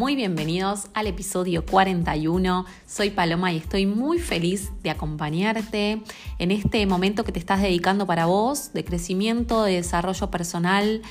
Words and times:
Muy 0.00 0.16
bienvenidos 0.16 0.86
al 0.94 1.08
episodio 1.08 1.66
41. 1.66 2.64
Soy 2.86 3.10
Paloma 3.10 3.52
y 3.52 3.58
estoy 3.58 3.84
muy 3.84 4.18
feliz 4.18 4.70
de 4.82 4.88
acompañarte 4.88 6.00
en 6.38 6.50
este 6.50 6.86
momento 6.86 7.22
que 7.22 7.32
te 7.32 7.38
estás 7.38 7.60
dedicando 7.60 8.06
para 8.06 8.24
vos, 8.24 8.72
de 8.72 8.82
crecimiento, 8.82 9.62
de 9.62 9.74
desarrollo 9.74 10.30
personal, 10.30 11.02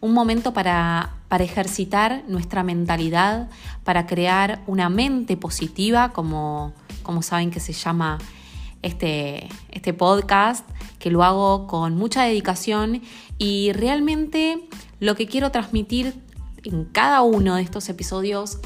un 0.00 0.12
momento 0.12 0.52
para, 0.52 1.18
para 1.28 1.44
ejercitar 1.44 2.24
nuestra 2.26 2.64
mentalidad, 2.64 3.48
para 3.84 4.08
crear 4.08 4.64
una 4.66 4.88
mente 4.88 5.36
positiva, 5.36 6.12
como, 6.12 6.72
como 7.04 7.22
saben 7.22 7.52
que 7.52 7.60
se 7.60 7.74
llama 7.74 8.18
este, 8.82 9.48
este 9.70 9.94
podcast, 9.94 10.68
que 10.98 11.12
lo 11.12 11.22
hago 11.22 11.68
con 11.68 11.96
mucha 11.96 12.24
dedicación 12.24 13.02
y 13.38 13.70
realmente 13.70 14.66
lo 14.98 15.14
que 15.14 15.28
quiero 15.28 15.52
transmitir 15.52 16.25
en 16.68 16.84
cada 16.84 17.22
uno 17.22 17.56
de 17.56 17.62
estos 17.62 17.88
episodios 17.88 18.58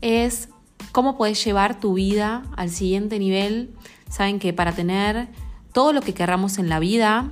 es 0.00 0.48
cómo 0.92 1.16
puedes 1.16 1.42
llevar 1.44 1.80
tu 1.80 1.94
vida 1.94 2.42
al 2.56 2.70
siguiente 2.70 3.18
nivel. 3.18 3.74
Saben 4.10 4.38
que 4.38 4.52
para 4.52 4.72
tener 4.72 5.28
todo 5.72 5.92
lo 5.92 6.02
que 6.02 6.14
querramos 6.14 6.58
en 6.58 6.68
la 6.68 6.78
vida, 6.78 7.28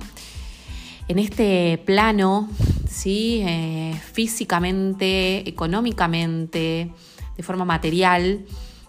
en 1.07 1.19
este 1.19 1.81
plano, 1.85 2.49
¿sí? 2.89 3.41
Eh, 3.45 3.99
físicamente, 4.13 5.47
económicamente, 5.47 6.91
de 7.37 7.43
forma 7.43 7.65
material, 7.65 8.45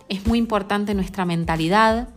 es 0.09 0.27
muy 0.27 0.39
importante 0.39 0.95
nuestra 0.95 1.25
mentalidad. 1.25 2.09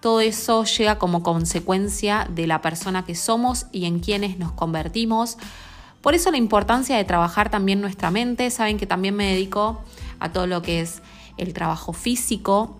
Todo 0.00 0.20
eso 0.20 0.64
llega 0.64 0.98
como 0.98 1.22
consecuencia 1.22 2.28
de 2.32 2.46
la 2.46 2.60
persona 2.60 3.04
que 3.04 3.14
somos 3.14 3.66
y 3.72 3.86
en 3.86 4.00
quienes 4.00 4.38
nos 4.38 4.52
convertimos. 4.52 5.38
Por 6.06 6.14
eso 6.14 6.30
la 6.30 6.36
importancia 6.36 6.96
de 6.96 7.02
trabajar 7.04 7.50
también 7.50 7.80
nuestra 7.80 8.12
mente. 8.12 8.48
Saben 8.50 8.78
que 8.78 8.86
también 8.86 9.16
me 9.16 9.32
dedico 9.32 9.82
a 10.20 10.30
todo 10.30 10.46
lo 10.46 10.62
que 10.62 10.80
es 10.80 11.02
el 11.36 11.52
trabajo 11.52 11.92
físico, 11.92 12.76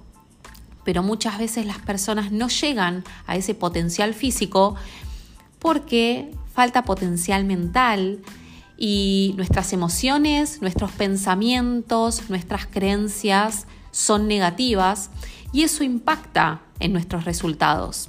pero 0.84 1.02
muchas 1.02 1.36
veces 1.36 1.66
las 1.66 1.80
personas 1.80 2.30
no 2.30 2.46
llegan 2.46 3.02
a 3.26 3.34
ese 3.34 3.56
potencial 3.56 4.14
físico 4.14 4.76
porque 5.58 6.30
falta 6.54 6.84
potencial 6.84 7.44
mental 7.44 8.20
y 8.78 9.34
nuestras 9.36 9.72
emociones, 9.72 10.62
nuestros 10.62 10.92
pensamientos, 10.92 12.30
nuestras 12.30 12.66
creencias 12.66 13.66
son 13.90 14.28
negativas 14.28 15.10
y 15.50 15.64
eso 15.64 15.82
impacta 15.82 16.60
en 16.78 16.92
nuestros 16.92 17.24
resultados. 17.24 18.08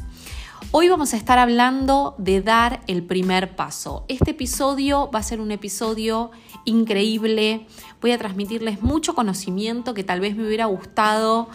Hoy 0.71 0.89
vamos 0.89 1.13
a 1.13 1.17
estar 1.17 1.39
hablando 1.39 2.13
de 2.17 2.41
dar 2.41 2.81
el 2.87 3.01
primer 3.01 3.55
paso. 3.55 4.03
Este 4.09 4.31
episodio 4.31 5.09
va 5.09 5.19
a 5.19 5.23
ser 5.23 5.39
un 5.39 5.51
episodio 5.51 6.31
increíble. 6.65 7.65
Voy 8.01 8.11
a 8.11 8.17
transmitirles 8.17 8.81
mucho 8.81 9.15
conocimiento 9.15 9.93
que 9.93 10.03
tal 10.03 10.19
vez 10.19 10.35
me 10.35 10.45
hubiera 10.45 10.65
gustado 10.65 11.47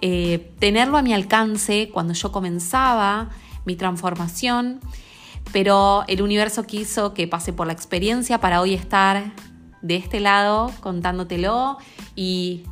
eh, 0.00 0.54
tenerlo 0.58 0.96
a 0.96 1.02
mi 1.02 1.12
alcance 1.12 1.90
cuando 1.92 2.14
yo 2.14 2.32
comenzaba 2.32 3.28
mi 3.66 3.76
transformación, 3.76 4.80
pero 5.52 6.04
el 6.08 6.22
universo 6.22 6.64
quiso 6.64 7.12
que 7.12 7.28
pase 7.28 7.52
por 7.52 7.66
la 7.66 7.74
experiencia 7.74 8.40
para 8.40 8.62
hoy 8.62 8.72
estar 8.72 9.34
de 9.82 9.96
este 9.96 10.18
lado 10.18 10.72
contándotelo 10.80 11.76
y 12.14 12.62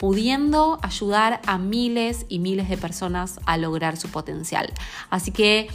pudiendo 0.00 0.78
ayudar 0.80 1.42
a 1.44 1.58
miles 1.58 2.24
y 2.30 2.38
miles 2.38 2.70
de 2.70 2.78
personas 2.78 3.38
a 3.44 3.58
lograr 3.58 3.98
su 3.98 4.08
potencial. 4.08 4.72
Así 5.10 5.30
que 5.30 5.68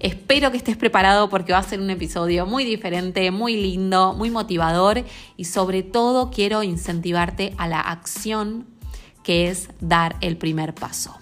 espero 0.00 0.50
que 0.50 0.56
estés 0.56 0.78
preparado 0.78 1.28
porque 1.28 1.52
va 1.52 1.58
a 1.58 1.62
ser 1.62 1.78
un 1.78 1.90
episodio 1.90 2.46
muy 2.46 2.64
diferente, 2.64 3.30
muy 3.30 3.56
lindo, 3.56 4.14
muy 4.14 4.30
motivador 4.30 5.04
y 5.36 5.44
sobre 5.44 5.82
todo 5.82 6.30
quiero 6.30 6.62
incentivarte 6.62 7.52
a 7.58 7.68
la 7.68 7.80
acción 7.80 8.66
que 9.22 9.50
es 9.50 9.68
dar 9.80 10.16
el 10.22 10.38
primer 10.38 10.74
paso. 10.74 11.14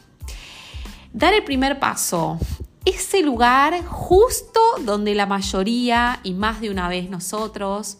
Dar 1.12 1.34
el 1.34 1.42
primer 1.42 1.80
paso 1.80 2.38
ese 2.84 3.22
lugar 3.22 3.84
justo 3.86 4.60
donde 4.84 5.16
la 5.16 5.26
mayoría 5.26 6.20
y 6.22 6.32
más 6.32 6.60
de 6.60 6.70
una 6.70 6.88
vez 6.88 7.10
nosotros 7.10 7.98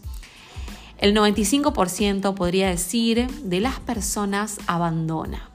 el 0.99 1.15
95% 1.15 2.35
podría 2.35 2.69
decir 2.69 3.29
de 3.43 3.61
las 3.61 3.81
personas 3.81 4.59
abandona. 4.67 5.51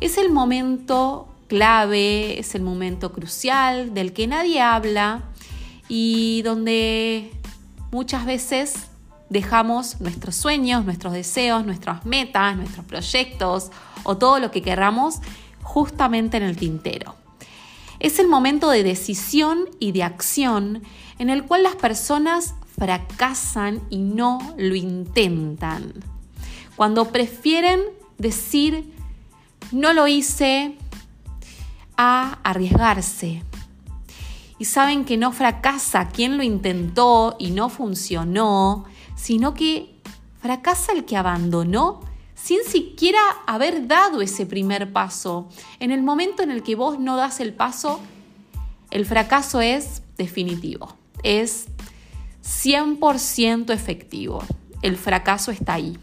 Es 0.00 0.18
el 0.18 0.30
momento 0.30 1.28
clave, 1.48 2.38
es 2.38 2.54
el 2.54 2.62
momento 2.62 3.12
crucial 3.12 3.94
del 3.94 4.12
que 4.12 4.26
nadie 4.26 4.60
habla 4.60 5.22
y 5.88 6.42
donde 6.42 7.32
muchas 7.90 8.26
veces 8.26 8.74
dejamos 9.30 10.00
nuestros 10.00 10.36
sueños, 10.36 10.84
nuestros 10.84 11.12
deseos, 11.12 11.64
nuestras 11.64 12.04
metas, 12.06 12.56
nuestros 12.56 12.84
proyectos 12.84 13.70
o 14.04 14.16
todo 14.16 14.38
lo 14.38 14.50
que 14.50 14.62
querramos 14.62 15.16
justamente 15.62 16.36
en 16.36 16.42
el 16.42 16.56
tintero. 16.56 17.14
Es 17.98 18.18
el 18.18 18.28
momento 18.28 18.70
de 18.70 18.84
decisión 18.84 19.64
y 19.80 19.92
de 19.92 20.04
acción 20.04 20.82
en 21.18 21.30
el 21.30 21.44
cual 21.44 21.62
las 21.62 21.74
personas 21.74 22.54
fracasan 22.78 23.80
y 23.90 23.98
no 23.98 24.54
lo 24.56 24.74
intentan. 24.74 25.92
Cuando 26.76 27.06
prefieren 27.06 27.80
decir 28.18 28.92
no 29.72 29.92
lo 29.92 30.08
hice 30.08 30.76
a 31.96 32.38
arriesgarse. 32.42 33.42
Y 34.58 34.64
saben 34.64 35.04
que 35.04 35.16
no 35.16 35.32
fracasa 35.32 36.08
quien 36.08 36.36
lo 36.36 36.42
intentó 36.42 37.36
y 37.38 37.50
no 37.50 37.68
funcionó, 37.68 38.86
sino 39.14 39.54
que 39.54 39.94
fracasa 40.40 40.92
el 40.92 41.04
que 41.04 41.16
abandonó 41.16 42.00
sin 42.34 42.64
siquiera 42.64 43.20
haber 43.46 43.86
dado 43.86 44.22
ese 44.22 44.46
primer 44.46 44.92
paso. 44.92 45.48
En 45.80 45.90
el 45.90 46.02
momento 46.02 46.42
en 46.42 46.50
el 46.50 46.62
que 46.62 46.76
vos 46.76 46.98
no 46.98 47.16
das 47.16 47.40
el 47.40 47.52
paso, 47.52 48.00
el 48.90 49.04
fracaso 49.04 49.60
es 49.60 50.02
definitivo, 50.16 50.96
es 51.22 51.66
100% 52.48 53.70
efectivo. 53.72 54.42
El 54.82 54.96
fracaso 54.96 55.50
está 55.50 55.74
ahí. 55.74 55.98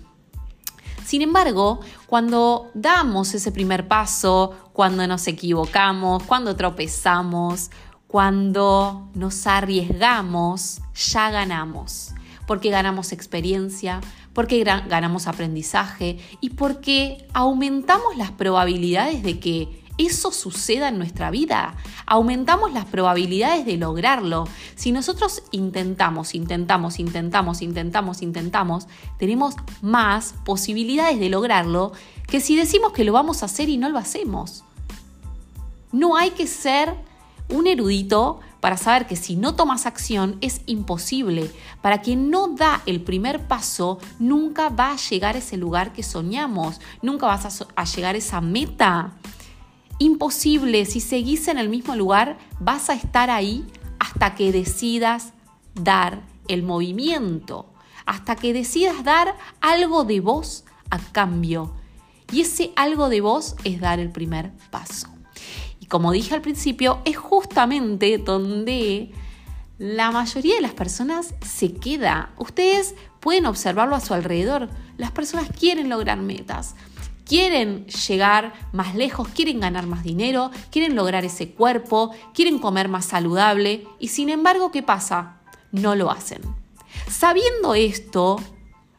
Sin 1.05 1.21
embargo, 1.21 1.79
cuando 2.07 2.71
damos 2.73 3.33
ese 3.33 3.51
primer 3.51 3.87
paso, 3.87 4.53
cuando 4.73 5.07
nos 5.07 5.27
equivocamos, 5.27 6.23
cuando 6.23 6.55
tropezamos, 6.55 7.71
cuando 8.07 9.09
nos 9.13 9.47
arriesgamos, 9.47 10.81
ya 10.93 11.29
ganamos. 11.29 12.13
Porque 12.47 12.69
ganamos 12.69 13.11
experiencia, 13.11 14.01
porque 14.33 14.63
ganamos 14.63 15.27
aprendizaje 15.27 16.19
y 16.41 16.51
porque 16.51 17.27
aumentamos 17.33 18.17
las 18.17 18.31
probabilidades 18.31 19.23
de 19.23 19.39
que 19.39 19.84
eso 19.97 20.31
suceda 20.31 20.89
en 20.89 20.97
nuestra 20.97 21.31
vida. 21.31 21.75
Aumentamos 22.05 22.73
las 22.73 22.85
probabilidades 22.85 23.65
de 23.65 23.77
lograrlo. 23.77 24.47
Si 24.75 24.91
nosotros 24.91 25.43
intentamos, 25.51 26.35
intentamos, 26.35 26.99
intentamos, 26.99 27.61
intentamos, 27.61 28.21
intentamos, 28.21 28.87
tenemos 29.17 29.55
más 29.81 30.35
posibilidades 30.43 31.19
de 31.19 31.29
lograrlo 31.29 31.93
que 32.27 32.41
si 32.41 32.55
decimos 32.55 32.91
que 32.91 33.03
lo 33.03 33.13
vamos 33.13 33.41
a 33.41 33.45
hacer 33.45 33.69
y 33.69 33.77
no 33.77 33.89
lo 33.89 33.99
hacemos. 33.99 34.63
No 35.91 36.17
hay 36.17 36.31
que 36.31 36.47
ser 36.47 36.93
un 37.49 37.67
erudito 37.67 38.39
para 38.59 38.77
saber 38.77 39.05
que 39.05 39.15
si 39.15 39.35
no 39.35 39.53
tomas 39.53 39.85
acción 39.85 40.37
es 40.41 40.61
imposible. 40.65 41.51
Para 41.81 42.01
quien 42.01 42.31
no 42.31 42.47
da 42.47 42.81
el 42.87 42.99
primer 42.99 43.47
paso, 43.47 43.99
nunca 44.17 44.69
va 44.69 44.91
a 44.91 44.97
llegar 44.97 45.35
a 45.35 45.37
ese 45.37 45.55
lugar 45.55 45.93
que 45.93 46.01
soñamos, 46.01 46.81
nunca 47.03 47.27
vas 47.27 47.61
a, 47.61 47.67
a 47.75 47.85
llegar 47.85 48.15
a 48.15 48.17
esa 48.17 48.41
meta 48.41 49.11
imposible. 49.99 50.85
Si 50.85 50.99
seguís 50.99 51.47
en 51.47 51.57
el 51.57 51.69
mismo 51.69 51.95
lugar, 51.95 52.37
vas 52.59 52.89
a 52.89 52.93
estar 52.93 53.29
ahí 53.29 53.65
hasta 53.99 54.35
que 54.35 54.51
decidas 54.51 55.33
dar 55.73 56.21
el 56.47 56.63
movimiento, 56.63 57.73
hasta 58.05 58.35
que 58.35 58.53
decidas 58.53 59.03
dar 59.03 59.35
algo 59.61 60.03
de 60.03 60.19
vos 60.19 60.65
a 60.89 60.99
cambio. 60.99 61.73
Y 62.31 62.41
ese 62.41 62.71
algo 62.75 63.09
de 63.09 63.21
vos 63.21 63.55
es 63.63 63.79
dar 63.79 63.99
el 63.99 64.11
primer 64.11 64.51
paso. 64.71 65.07
Y 65.79 65.85
como 65.85 66.11
dije 66.11 66.33
al 66.33 66.41
principio, 66.41 66.99
es 67.05 67.17
justamente 67.17 68.17
donde 68.17 69.11
la 69.77 70.11
mayoría 70.11 70.55
de 70.55 70.61
las 70.61 70.73
personas 70.73 71.35
se 71.41 71.73
queda. 71.73 72.31
Ustedes 72.37 72.95
pueden 73.19 73.45
observarlo 73.45 73.95
a 73.95 73.99
su 73.99 74.13
alrededor. 74.13 74.69
Las 74.97 75.11
personas 75.11 75.49
quieren 75.49 75.89
lograr 75.89 76.17
metas, 76.19 76.75
quieren 77.25 77.87
llegar 77.87 78.53
más 78.71 78.95
lejos, 78.95 79.27
quieren 79.29 79.59
ganar 79.59 79.87
más 79.87 80.03
dinero, 80.03 80.51
quieren 80.71 80.95
lograr 80.95 81.25
ese 81.25 81.51
cuerpo, 81.51 82.11
quieren 82.33 82.59
comer 82.59 82.87
más 82.87 83.05
saludable 83.05 83.87
y 83.99 84.09
sin 84.09 84.29
embargo, 84.29 84.71
¿qué 84.71 84.83
pasa? 84.83 85.41
No 85.71 85.95
lo 85.95 86.11
hacen. 86.11 86.41
Sabiendo 87.09 87.75
esto, 87.75 88.39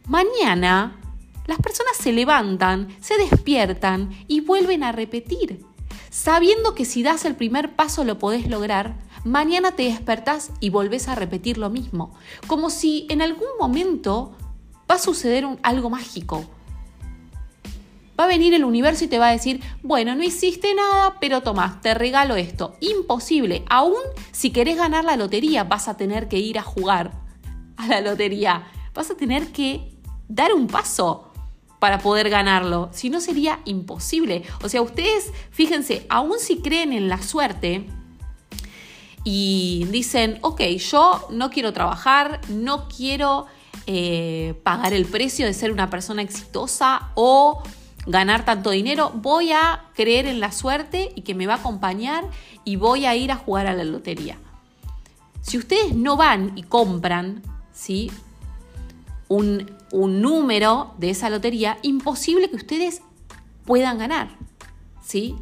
mañana 0.06 1.00
las 1.46 1.58
personas 1.58 1.96
se 1.96 2.12
levantan, 2.12 2.88
se 3.00 3.16
despiertan 3.16 4.10
y 4.26 4.40
vuelven 4.40 4.82
a 4.82 4.92
repetir. 4.92 5.64
Sabiendo 6.10 6.74
que 6.74 6.84
si 6.84 7.02
das 7.02 7.24
el 7.24 7.36
primer 7.36 7.76
paso 7.76 8.04
lo 8.04 8.18
podés 8.18 8.48
lograr, 8.48 8.96
mañana 9.24 9.72
te 9.72 9.84
despertás 9.84 10.50
y 10.60 10.70
volvés 10.70 11.08
a 11.08 11.14
repetir 11.14 11.58
lo 11.58 11.70
mismo. 11.70 12.14
Como 12.46 12.70
si 12.70 13.06
en 13.10 13.22
algún 13.22 13.48
momento 13.60 14.34
va 14.90 14.96
a 14.96 15.00
suceder 15.00 15.46
algo 15.62 15.90
mágico. 15.90 16.44
Va 18.18 18.24
a 18.24 18.28
venir 18.28 18.54
el 18.54 18.64
universo 18.64 19.04
y 19.04 19.08
te 19.08 19.18
va 19.18 19.28
a 19.28 19.32
decir, 19.32 19.60
bueno, 19.82 20.14
no 20.14 20.22
hiciste 20.22 20.74
nada, 20.74 21.16
pero 21.20 21.42
tomás, 21.42 21.80
te 21.80 21.94
regalo 21.94 22.36
esto. 22.36 22.76
Imposible. 22.80 23.64
Aún 23.68 24.00
si 24.32 24.50
querés 24.50 24.76
ganar 24.76 25.04
la 25.04 25.16
lotería, 25.16 25.64
vas 25.64 25.88
a 25.88 25.96
tener 25.96 26.28
que 26.28 26.38
ir 26.38 26.58
a 26.58 26.62
jugar 26.62 27.12
a 27.76 27.86
la 27.86 28.00
lotería. 28.00 28.66
Vas 28.94 29.10
a 29.10 29.16
tener 29.16 29.52
que 29.52 29.92
dar 30.28 30.52
un 30.52 30.66
paso 30.66 31.30
para 31.78 31.98
poder 31.98 32.30
ganarlo. 32.30 32.88
Si 32.92 33.10
no, 33.10 33.20
sería 33.20 33.60
imposible. 33.64 34.42
O 34.62 34.68
sea, 34.68 34.82
ustedes, 34.82 35.32
fíjense, 35.50 36.06
aún 36.08 36.38
si 36.38 36.58
creen 36.58 36.92
en 36.92 37.08
la 37.08 37.22
suerte 37.22 37.86
y 39.24 39.86
dicen, 39.90 40.38
ok, 40.40 40.62
yo 40.78 41.26
no 41.30 41.50
quiero 41.50 41.72
trabajar, 41.72 42.40
no 42.48 42.88
quiero 42.88 43.46
eh, 43.86 44.54
pagar 44.62 44.92
el 44.94 45.04
precio 45.04 45.46
de 45.46 45.52
ser 45.52 45.70
una 45.70 45.90
persona 45.90 46.22
exitosa 46.22 47.10
o 47.14 47.62
ganar 48.06 48.44
tanto 48.44 48.70
dinero, 48.70 49.10
voy 49.14 49.52
a 49.52 49.86
creer 49.94 50.26
en 50.26 50.40
la 50.40 50.52
suerte 50.52 51.12
y 51.14 51.22
que 51.22 51.34
me 51.34 51.46
va 51.46 51.54
a 51.54 51.58
acompañar 51.58 52.24
y 52.64 52.76
voy 52.76 53.06
a 53.06 53.16
ir 53.16 53.32
a 53.32 53.36
jugar 53.36 53.66
a 53.66 53.74
la 53.74 53.84
lotería. 53.84 54.38
Si 55.42 55.58
ustedes 55.58 55.94
no 55.94 56.16
van 56.16 56.52
y 56.56 56.62
compran, 56.62 57.42
¿sí? 57.72 58.10
un, 59.28 59.70
número 59.92 60.94
de 60.98 61.10
esa 61.10 61.30
lotería, 61.30 61.78
imposible 61.82 62.50
que 62.50 62.56
ustedes 62.56 63.02
puedan 63.64 63.98
ganar. 63.98 64.36
¿Sí? 65.02 65.36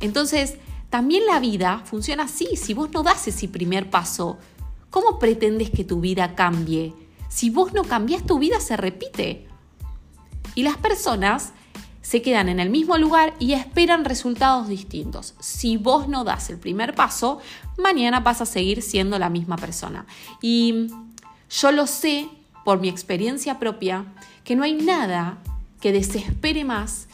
Entonces, 0.00 0.58
también 0.90 1.26
la 1.26 1.40
vida 1.40 1.82
funciona 1.84 2.24
así. 2.24 2.56
Si 2.56 2.74
vos 2.74 2.90
no 2.92 3.02
das 3.02 3.26
ese 3.26 3.48
primer 3.48 3.90
paso, 3.90 4.38
¿cómo 4.90 5.18
pretendes 5.18 5.70
que 5.70 5.84
tu 5.84 6.00
vida 6.00 6.34
cambie? 6.34 6.94
Si 7.28 7.50
vos 7.50 7.72
no 7.72 7.82
cambias, 7.82 8.24
tu 8.24 8.38
vida 8.38 8.60
se 8.60 8.76
repite. 8.76 9.46
Y 10.54 10.62
las 10.62 10.76
personas 10.76 11.52
se 12.06 12.22
quedan 12.22 12.48
en 12.48 12.60
el 12.60 12.70
mismo 12.70 12.98
lugar 12.98 13.34
y 13.40 13.54
esperan 13.54 14.04
resultados 14.04 14.68
distintos. 14.68 15.34
Si 15.40 15.76
vos 15.76 16.06
no 16.06 16.22
das 16.22 16.50
el 16.50 16.56
primer 16.56 16.94
paso, 16.94 17.40
mañana 17.78 18.20
vas 18.20 18.40
a 18.40 18.46
seguir 18.46 18.80
siendo 18.80 19.18
la 19.18 19.28
misma 19.28 19.56
persona. 19.56 20.06
Y 20.40 20.86
yo 21.50 21.72
lo 21.72 21.88
sé 21.88 22.28
por 22.64 22.78
mi 22.78 22.88
experiencia 22.88 23.58
propia, 23.58 24.04
que 24.44 24.54
no 24.54 24.62
hay 24.62 24.74
nada 24.74 25.38
que 25.80 25.90
desespere 25.90 26.64
más 26.64 27.08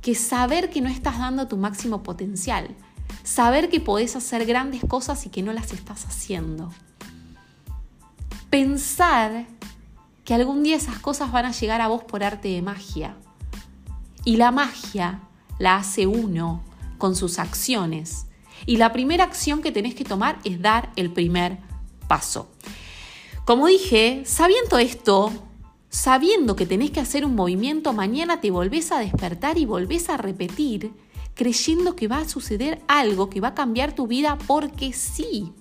que 0.00 0.14
saber 0.14 0.70
que 0.70 0.80
no 0.80 0.88
estás 0.88 1.18
dando 1.18 1.46
tu 1.46 1.58
máximo 1.58 2.02
potencial, 2.02 2.74
saber 3.22 3.68
que 3.68 3.80
podés 3.80 4.16
hacer 4.16 4.46
grandes 4.46 4.82
cosas 4.88 5.26
y 5.26 5.28
que 5.28 5.42
no 5.42 5.52
las 5.52 5.74
estás 5.74 6.06
haciendo. 6.06 6.72
Pensar 8.48 9.44
que 10.24 10.32
algún 10.32 10.62
día 10.62 10.76
esas 10.76 10.98
cosas 11.00 11.30
van 11.32 11.44
a 11.44 11.52
llegar 11.52 11.82
a 11.82 11.88
vos 11.88 12.02
por 12.02 12.24
arte 12.24 12.48
de 12.48 12.62
magia. 12.62 13.14
Y 14.24 14.36
la 14.36 14.50
magia 14.50 15.20
la 15.58 15.76
hace 15.76 16.06
uno 16.06 16.62
con 16.98 17.14
sus 17.16 17.38
acciones. 17.38 18.26
Y 18.66 18.78
la 18.78 18.92
primera 18.92 19.24
acción 19.24 19.60
que 19.60 19.72
tenés 19.72 19.94
que 19.94 20.04
tomar 20.04 20.38
es 20.44 20.60
dar 20.60 20.90
el 20.96 21.12
primer 21.12 21.58
paso. 22.08 22.48
Como 23.44 23.66
dije, 23.66 24.22
sabiendo 24.24 24.78
esto, 24.78 25.30
sabiendo 25.90 26.56
que 26.56 26.64
tenés 26.64 26.90
que 26.90 27.00
hacer 27.00 27.26
un 27.26 27.34
movimiento, 27.34 27.92
mañana 27.92 28.40
te 28.40 28.50
volvés 28.50 28.90
a 28.90 29.00
despertar 29.00 29.58
y 29.58 29.66
volvés 29.66 30.08
a 30.08 30.16
repetir, 30.16 30.92
creyendo 31.34 31.94
que 31.94 32.08
va 32.08 32.18
a 32.18 32.28
suceder 32.28 32.80
algo 32.88 33.28
que 33.28 33.40
va 33.40 33.48
a 33.48 33.54
cambiar 33.54 33.94
tu 33.94 34.06
vida 34.06 34.38
porque 34.46 34.94
sí. 34.94 35.52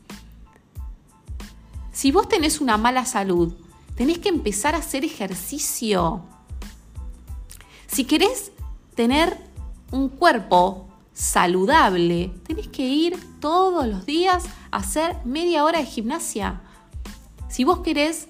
Si 1.92 2.12
vos 2.12 2.30
tenés 2.30 2.62
una 2.62 2.78
mala 2.78 3.06
salud, 3.06 3.54
tenés 3.96 4.20
que 4.20 4.30
empezar 4.30 4.76
a 4.76 4.80
hacer 4.80 5.04
ejercicio. 5.04 6.22
Si 7.88 8.06
querés 8.06 8.53
tener 8.96 9.38
un 9.92 10.10
cuerpo 10.10 10.88
saludable, 11.14 12.32
tenés 12.48 12.68
que 12.68 12.88
ir 12.88 13.18
todos 13.40 13.88
los 13.88 14.06
días 14.06 14.46
a 14.72 14.78
hacer 14.78 15.18
media 15.26 15.64
hora 15.64 15.80
de 15.80 15.86
gimnasia. 15.86 16.62
Si 17.50 17.64
vos 17.64 17.80
querés 17.80 18.28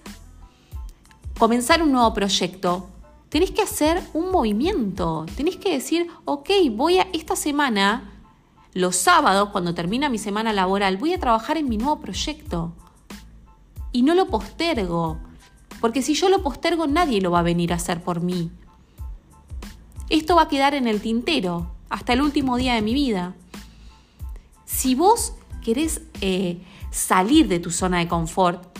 comenzar 1.39 1.81
un 1.81 1.91
nuevo 1.91 2.13
proyecto, 2.13 2.89
tenés 3.29 3.51
que 3.51 3.61
hacer 3.61 4.03
un 4.13 4.31
movimiento. 4.31 5.25
Tenés 5.35 5.57
que 5.57 5.71
decir, 5.71 6.07
ok, 6.25 6.49
voy 6.71 6.99
a 6.99 7.07
esta 7.13 7.35
semana, 7.35 8.11
los 8.73 8.95
sábados, 8.95 9.49
cuando 9.49 9.73
termina 9.73 10.09
mi 10.09 10.17
semana 10.17 10.51
laboral, 10.51 10.97
voy 10.97 11.13
a 11.13 11.19
trabajar 11.19 11.57
en 11.57 11.69
mi 11.69 11.77
nuevo 11.77 11.99
proyecto. 11.99 12.73
Y 13.91 14.01
no 14.01 14.13
lo 14.15 14.27
postergo. 14.27 15.19
Porque 15.79 16.01
si 16.01 16.15
yo 16.15 16.29
lo 16.29 16.43
postergo, 16.43 16.87
nadie 16.87 17.21
lo 17.21 17.31
va 17.31 17.39
a 17.39 17.43
venir 17.43 17.71
a 17.71 17.77
hacer 17.77 18.03
por 18.03 18.21
mí. 18.21 18.51
Esto 20.13 20.35
va 20.35 20.43
a 20.43 20.47
quedar 20.47 20.75
en 20.75 20.87
el 20.87 21.01
tintero 21.01 21.71
hasta 21.89 22.13
el 22.13 22.21
último 22.21 22.57
día 22.57 22.75
de 22.75 22.83
mi 22.83 22.93
vida. 22.93 23.33
Si 24.63 24.93
vos 24.93 25.33
querés 25.65 26.01
eh, 26.21 26.61
salir 26.91 27.47
de 27.47 27.57
tu 27.57 27.71
zona 27.71 27.97
de 27.97 28.07
confort, 28.07 28.77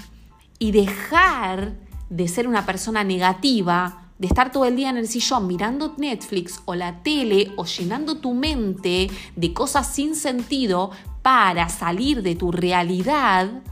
y 0.60 0.72
dejar 0.72 1.74
de 2.12 2.28
ser 2.28 2.48
una 2.48 2.68
persona 2.68 3.04
negativa, 3.04 4.12
de 4.20 4.28
estar 4.28 4.52
todo 4.52 4.66
el 4.66 4.76
día 4.76 4.92
en 4.92 4.98
el 4.98 5.08
sillón 5.08 5.48
mirando 5.48 5.96
Netflix 5.98 6.62
o 6.66 6.76
la 6.76 7.02
tele 7.02 7.52
o 7.58 7.66
llenando 7.66 8.20
tu 8.20 8.36
mente 8.36 9.10
de 9.36 9.54
cosas 9.54 9.88
sin 9.92 10.16
sentido 10.16 10.92
para 11.24 11.68
salir 11.68 12.22
de 12.22 12.36
tu 12.36 12.52
realidad, 12.52 13.64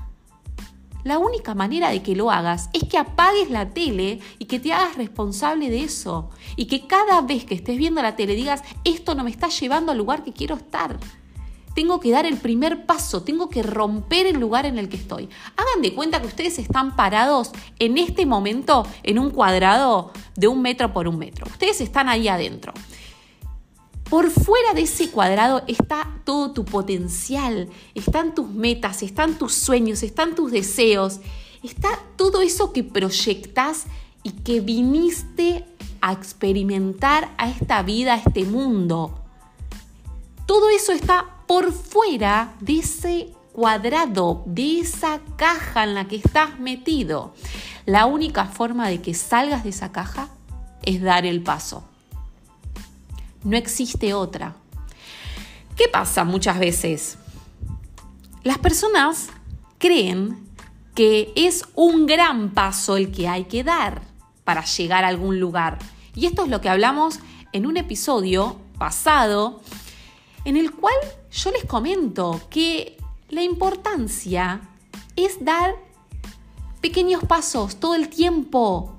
la 1.04 1.18
única 1.18 1.56
manera 1.56 1.90
de 1.90 2.02
que 2.02 2.16
lo 2.16 2.32
hagas 2.32 2.70
es 2.74 2.84
que 2.84 2.98
apagues 2.98 3.50
la 3.50 3.70
tele 3.70 4.20
y 4.40 4.46
que 4.46 4.60
te 4.60 4.74
hagas 4.74 4.96
responsable 4.96 5.70
de 5.70 5.84
eso. 5.84 6.30
Y 6.56 6.66
que 6.66 6.88
cada 6.88 7.22
vez 7.22 7.46
que 7.46 7.56
estés 7.56 7.78
viendo 7.78 8.02
la 8.02 8.16
tele 8.16 8.36
digas, 8.36 8.64
esto 8.84 9.16
no 9.16 9.24
me 9.24 9.32
está 9.32 9.50
llevando 9.50 9.92
al 9.92 9.98
lugar 9.98 10.24
que 10.24 10.34
quiero 10.34 10.56
estar 10.56 11.00
tengo 11.74 12.00
que 12.00 12.12
dar 12.12 12.26
el 12.26 12.38
primer 12.38 12.86
paso, 12.86 13.24
tengo 13.24 13.50
que 13.50 13.64
romper 13.64 14.28
el 14.28 14.40
lugar 14.40 14.66
en 14.66 14.78
el 14.78 14.90
que 14.90 14.98
estoy. 14.98 15.30
Hagan 15.56 15.82
de 15.82 15.94
cuenta 15.94 16.22
que 16.22 16.28
ustedes 16.28 16.60
están 16.60 16.96
parados 16.96 17.52
en 17.80 17.98
este 17.98 18.26
momento 18.26 18.86
en 19.04 19.20
un 19.20 19.30
cuadrado 19.30 20.12
de 20.36 20.48
un 20.48 20.62
metro 20.62 20.94
por 20.94 21.08
un 21.08 21.18
metro. 21.18 21.46
Ustedes 21.50 21.82
están 21.82 22.10
ahí 22.10 22.28
adentro. 22.28 22.74
Por 24.12 24.30
fuera 24.30 24.74
de 24.74 24.82
ese 24.82 25.10
cuadrado 25.10 25.64
está 25.68 26.20
todo 26.26 26.52
tu 26.52 26.66
potencial, 26.66 27.70
están 27.96 28.36
tus 28.36 28.50
metas, 28.50 29.04
están 29.04 29.38
tus 29.38 29.54
sueños, 29.54 30.04
están 30.04 30.36
tus 30.36 30.52
deseos, 30.52 31.22
está 31.64 31.98
todo 32.18 32.42
eso 32.42 32.74
que 32.74 32.84
proyectas 32.84 33.86
y 34.22 34.32
que 34.32 34.60
viniste 34.60 35.64
a 36.02 36.12
experimentar 36.12 37.34
a 37.38 37.50
esta 37.50 37.84
vida, 37.84 38.16
a 38.16 38.18
este 38.18 38.44
mundo. 38.44 39.18
Todo 40.46 40.68
eso 40.68 40.92
está 40.92 41.46
por 41.48 41.72
fuera 41.72 42.54
de 42.60 42.80
ese 42.80 43.32
cuadrado, 43.54 44.44
de 44.46 44.82
esa 44.82 45.22
caja 45.38 45.86
en 45.86 45.94
la 45.94 46.10
que 46.10 46.18
estás 46.18 46.60
metido. 46.60 47.34
La 47.86 48.08
única 48.08 48.44
forma 48.44 48.90
de 48.90 49.02
que 49.02 49.14
salgas 49.14 49.64
de 49.64 49.70
esa 49.70 49.94
caja 49.94 50.28
es 50.84 51.02
dar 51.02 51.26
el 51.26 51.42
paso. 51.42 51.86
No 53.44 53.58
existe 53.58 54.14
otra. 54.14 54.56
¿Qué 55.76 55.88
pasa 55.88 56.24
muchas 56.24 56.60
veces? 56.60 57.18
Las 58.44 58.58
personas 58.58 59.30
creen 59.78 60.48
que 60.96 61.32
es 61.36 61.66
un 61.76 62.06
gran 62.06 62.52
paso 62.52 62.98
el 62.98 63.12
que 63.12 63.28
hay 63.28 63.46
que 63.46 63.64
dar 63.64 64.02
para 64.44 64.66
llegar 64.66 65.04
a 65.04 65.08
algún 65.08 65.40
lugar. 65.40 65.80
Y 66.16 66.26
esto 66.26 66.44
es 66.44 66.50
lo 66.50 66.62
que 66.62 66.70
hablamos 66.70 67.20
en 67.54 67.66
un 67.66 67.78
episodio 67.78 68.58
pasado 68.78 69.62
en 70.46 70.58
el 70.58 70.72
cual 70.72 70.96
yo 71.32 71.52
les 71.52 71.66
comento 71.66 72.42
que 72.50 72.98
la 73.30 73.44
importancia 73.44 74.62
es 75.16 75.44
dar 75.44 75.76
pequeños 76.82 77.24
pasos 77.24 77.80
todo 77.80 77.96
el 77.96 78.10
tiempo, 78.10 78.98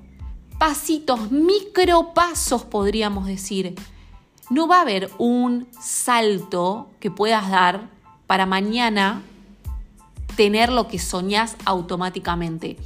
pasitos, 0.58 1.30
micropasos 1.30 2.64
podríamos 2.64 3.26
decir. 3.26 3.74
No 4.52 4.68
va 4.68 4.76
a 4.76 4.82
haber 4.82 5.10
un 5.16 5.66
salto 5.80 6.90
que 7.00 7.10
puedas 7.10 7.48
dar 7.48 7.88
para 8.26 8.44
mañana 8.44 9.22
tener 10.36 10.70
lo 10.70 10.88
que 10.88 10.98
soñás 10.98 11.56
automáticamente. 11.64 12.76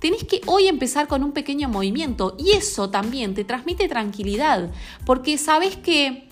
Tenés 0.00 0.24
que 0.24 0.40
hoy 0.46 0.66
empezar 0.66 1.06
con 1.06 1.22
un 1.22 1.30
pequeño 1.30 1.68
movimiento 1.68 2.34
y 2.40 2.50
eso 2.50 2.90
también 2.90 3.34
te 3.34 3.44
transmite 3.44 3.86
tranquilidad, 3.86 4.68
porque 5.06 5.38
sabes 5.38 5.76
que 5.76 6.28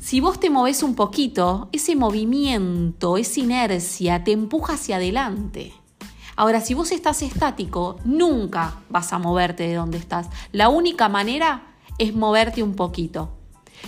si 0.00 0.20
vos 0.20 0.40
te 0.40 0.48
moves 0.48 0.82
un 0.82 0.94
poquito, 0.94 1.68
ese 1.70 1.96
movimiento, 1.96 3.18
esa 3.18 3.40
inercia 3.40 4.24
te 4.24 4.32
empuja 4.32 4.72
hacia 4.72 4.96
adelante. 4.96 5.74
Ahora, 6.34 6.62
si 6.62 6.72
vos 6.72 6.92
estás 6.92 7.20
estático, 7.20 7.98
nunca 8.06 8.78
vas 8.88 9.12
a 9.12 9.18
moverte 9.18 9.64
de 9.64 9.74
donde 9.74 9.98
estás. 9.98 10.30
La 10.50 10.70
única 10.70 11.10
manera 11.10 11.68
es 11.98 12.14
moverte 12.14 12.62
un 12.62 12.74
poquito. 12.74 13.30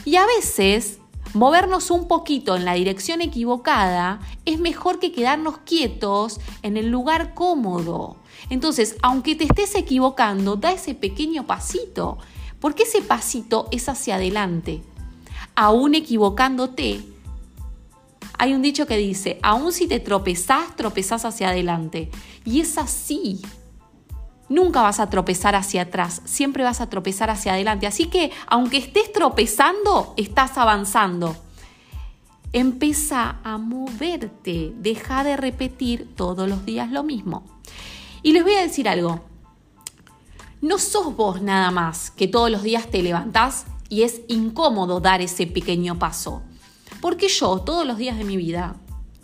Y 0.04 0.16
a 0.16 0.26
veces, 0.26 0.98
movernos 1.34 1.90
un 1.90 2.08
poquito 2.08 2.56
en 2.56 2.64
la 2.64 2.74
dirección 2.74 3.20
equivocada 3.20 4.20
es 4.44 4.58
mejor 4.58 4.98
que 4.98 5.12
quedarnos 5.12 5.58
quietos 5.58 6.40
en 6.62 6.76
el 6.76 6.90
lugar 6.90 7.34
cómodo. 7.34 8.16
Entonces, 8.50 8.96
aunque 9.02 9.36
te 9.36 9.44
estés 9.44 9.74
equivocando, 9.74 10.56
da 10.56 10.72
ese 10.72 10.94
pequeño 10.94 11.46
pasito, 11.46 12.18
porque 12.58 12.82
ese 12.84 13.02
pasito 13.02 13.68
es 13.70 13.88
hacia 13.88 14.16
adelante. 14.16 14.82
Aún 15.54 15.94
equivocándote, 15.94 17.02
hay 18.38 18.54
un 18.54 18.62
dicho 18.62 18.86
que 18.86 18.96
dice, 18.96 19.38
aún 19.42 19.72
si 19.72 19.86
te 19.86 20.00
tropezás, 20.00 20.74
tropezás 20.74 21.24
hacia 21.24 21.50
adelante. 21.50 22.10
Y 22.44 22.60
es 22.60 22.78
así. 22.78 23.40
Nunca 24.50 24.83
vas 24.83 24.99
a 24.99 25.09
tropezar 25.09 25.54
hacia 25.54 25.83
atrás, 25.83 26.23
siempre 26.25 26.64
vas 26.64 26.80
a 26.80 26.90
tropezar 26.90 27.30
hacia 27.30 27.52
adelante. 27.52 27.87
Así 27.87 28.07
que, 28.07 28.33
aunque 28.49 28.78
estés 28.78 29.12
tropezando, 29.12 30.12
estás 30.16 30.59
avanzando. 30.59 31.37
Empieza 32.52 33.37
a 33.45 33.59
moverte, 33.59 34.73
deja 34.76 35.23
de 35.23 35.37
repetir 35.37 36.16
todos 36.16 36.49
los 36.49 36.66
días 36.66 36.90
lo 36.90 37.04
mismo. 37.04 37.45
Y 38.25 38.33
les 38.33 38.42
voy 38.42 38.54
a 38.54 38.62
decir 38.62 38.88
algo. 38.88 39.21
No 40.61 40.78
sos 40.78 41.16
vos 41.16 41.40
nada 41.40 41.71
más 41.71 42.11
que 42.11 42.26
todos 42.26 42.50
los 42.50 42.64
días 42.64 42.90
te 42.90 43.04
levantás 43.04 43.66
y 43.88 44.02
es 44.02 44.23
incómodo 44.26 44.99
dar 44.99 45.23
ese 45.23 45.47
pequeño 45.47 45.97
paso. 45.97 46.42
Porque 47.00 47.28
yo 47.28 47.61
todos 47.61 47.87
los 47.87 47.99
días 47.99 48.19
de 48.19 48.25
mi 48.25 48.37
vida 48.37 48.75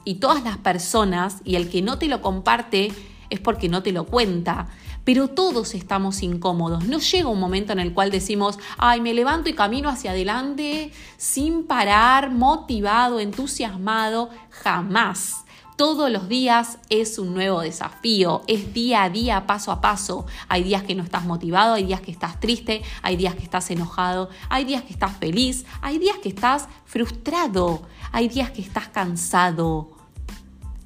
y 0.04 0.14
todas 0.14 0.44
las 0.44 0.58
personas 0.58 1.38
y 1.44 1.56
el 1.56 1.68
que 1.68 1.82
no 1.82 1.98
te 1.98 2.06
lo 2.06 2.22
comparte 2.22 2.92
es 3.28 3.40
porque 3.40 3.68
no 3.68 3.82
te 3.82 3.90
lo 3.90 4.06
cuenta. 4.06 4.68
Pero 5.06 5.28
todos 5.28 5.76
estamos 5.76 6.24
incómodos. 6.24 6.84
No 6.86 6.98
llega 6.98 7.28
un 7.28 7.38
momento 7.38 7.72
en 7.72 7.78
el 7.78 7.94
cual 7.94 8.10
decimos, 8.10 8.58
ay, 8.76 9.00
me 9.00 9.14
levanto 9.14 9.48
y 9.48 9.52
camino 9.52 9.88
hacia 9.88 10.10
adelante 10.10 10.90
sin 11.16 11.62
parar, 11.62 12.32
motivado, 12.32 13.20
entusiasmado. 13.20 14.30
Jamás. 14.50 15.44
Todos 15.76 16.10
los 16.10 16.28
días 16.28 16.78
es 16.88 17.20
un 17.20 17.34
nuevo 17.34 17.60
desafío, 17.60 18.42
es 18.48 18.74
día 18.74 19.04
a 19.04 19.10
día, 19.10 19.46
paso 19.46 19.70
a 19.70 19.80
paso. 19.80 20.26
Hay 20.48 20.64
días 20.64 20.82
que 20.82 20.96
no 20.96 21.04
estás 21.04 21.24
motivado, 21.24 21.74
hay 21.74 21.84
días 21.84 22.00
que 22.00 22.10
estás 22.10 22.40
triste, 22.40 22.82
hay 23.02 23.16
días 23.16 23.36
que 23.36 23.44
estás 23.44 23.70
enojado, 23.70 24.28
hay 24.48 24.64
días 24.64 24.82
que 24.82 24.92
estás 24.92 25.16
feliz, 25.18 25.66
hay 25.82 25.98
días 25.98 26.16
que 26.20 26.30
estás 26.30 26.66
frustrado, 26.84 27.82
hay 28.10 28.26
días 28.26 28.50
que 28.50 28.62
estás 28.62 28.88
cansado. 28.88 29.90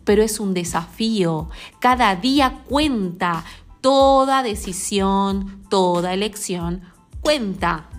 Pero 0.04 0.22
es 0.22 0.40
un 0.40 0.52
desafío, 0.52 1.48
cada 1.78 2.16
día 2.16 2.64
cuenta, 2.68 3.44
toda 3.80 4.42
decisión, 4.42 5.64
toda 5.68 6.14
elección 6.14 6.82
cuenta 7.20 7.90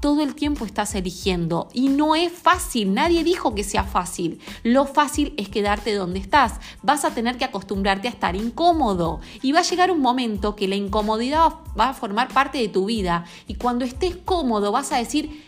todo 0.00 0.22
el 0.22 0.34
tiempo 0.34 0.64
estás 0.64 0.94
eligiendo 0.94 1.68
y 1.74 1.90
no 1.90 2.16
es 2.16 2.32
fácil, 2.32 2.94
nadie 2.94 3.22
dijo 3.22 3.54
que 3.54 3.64
sea 3.64 3.84
fácil. 3.84 4.40
Lo 4.64 4.86
fácil 4.86 5.34
es 5.36 5.48
quedarte 5.48 5.94
donde 5.94 6.18
estás. 6.18 6.54
Vas 6.82 7.04
a 7.04 7.14
tener 7.14 7.36
que 7.36 7.44
acostumbrarte 7.44 8.08
a 8.08 8.10
estar 8.10 8.34
incómodo 8.34 9.20
y 9.42 9.52
va 9.52 9.60
a 9.60 9.62
llegar 9.62 9.90
un 9.90 10.00
momento 10.00 10.56
que 10.56 10.68
la 10.68 10.76
incomodidad 10.76 11.52
va 11.78 11.90
a 11.90 11.94
formar 11.94 12.28
parte 12.28 12.58
de 12.58 12.68
tu 12.68 12.86
vida 12.86 13.26
y 13.46 13.54
cuando 13.56 13.84
estés 13.84 14.16
cómodo 14.16 14.72
vas 14.72 14.90
a 14.92 14.96
decir, 14.96 15.44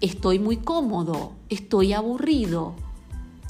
estoy 0.00 0.40
muy 0.40 0.56
cómodo, 0.56 1.32
estoy 1.48 1.92
aburrido. 1.92 2.74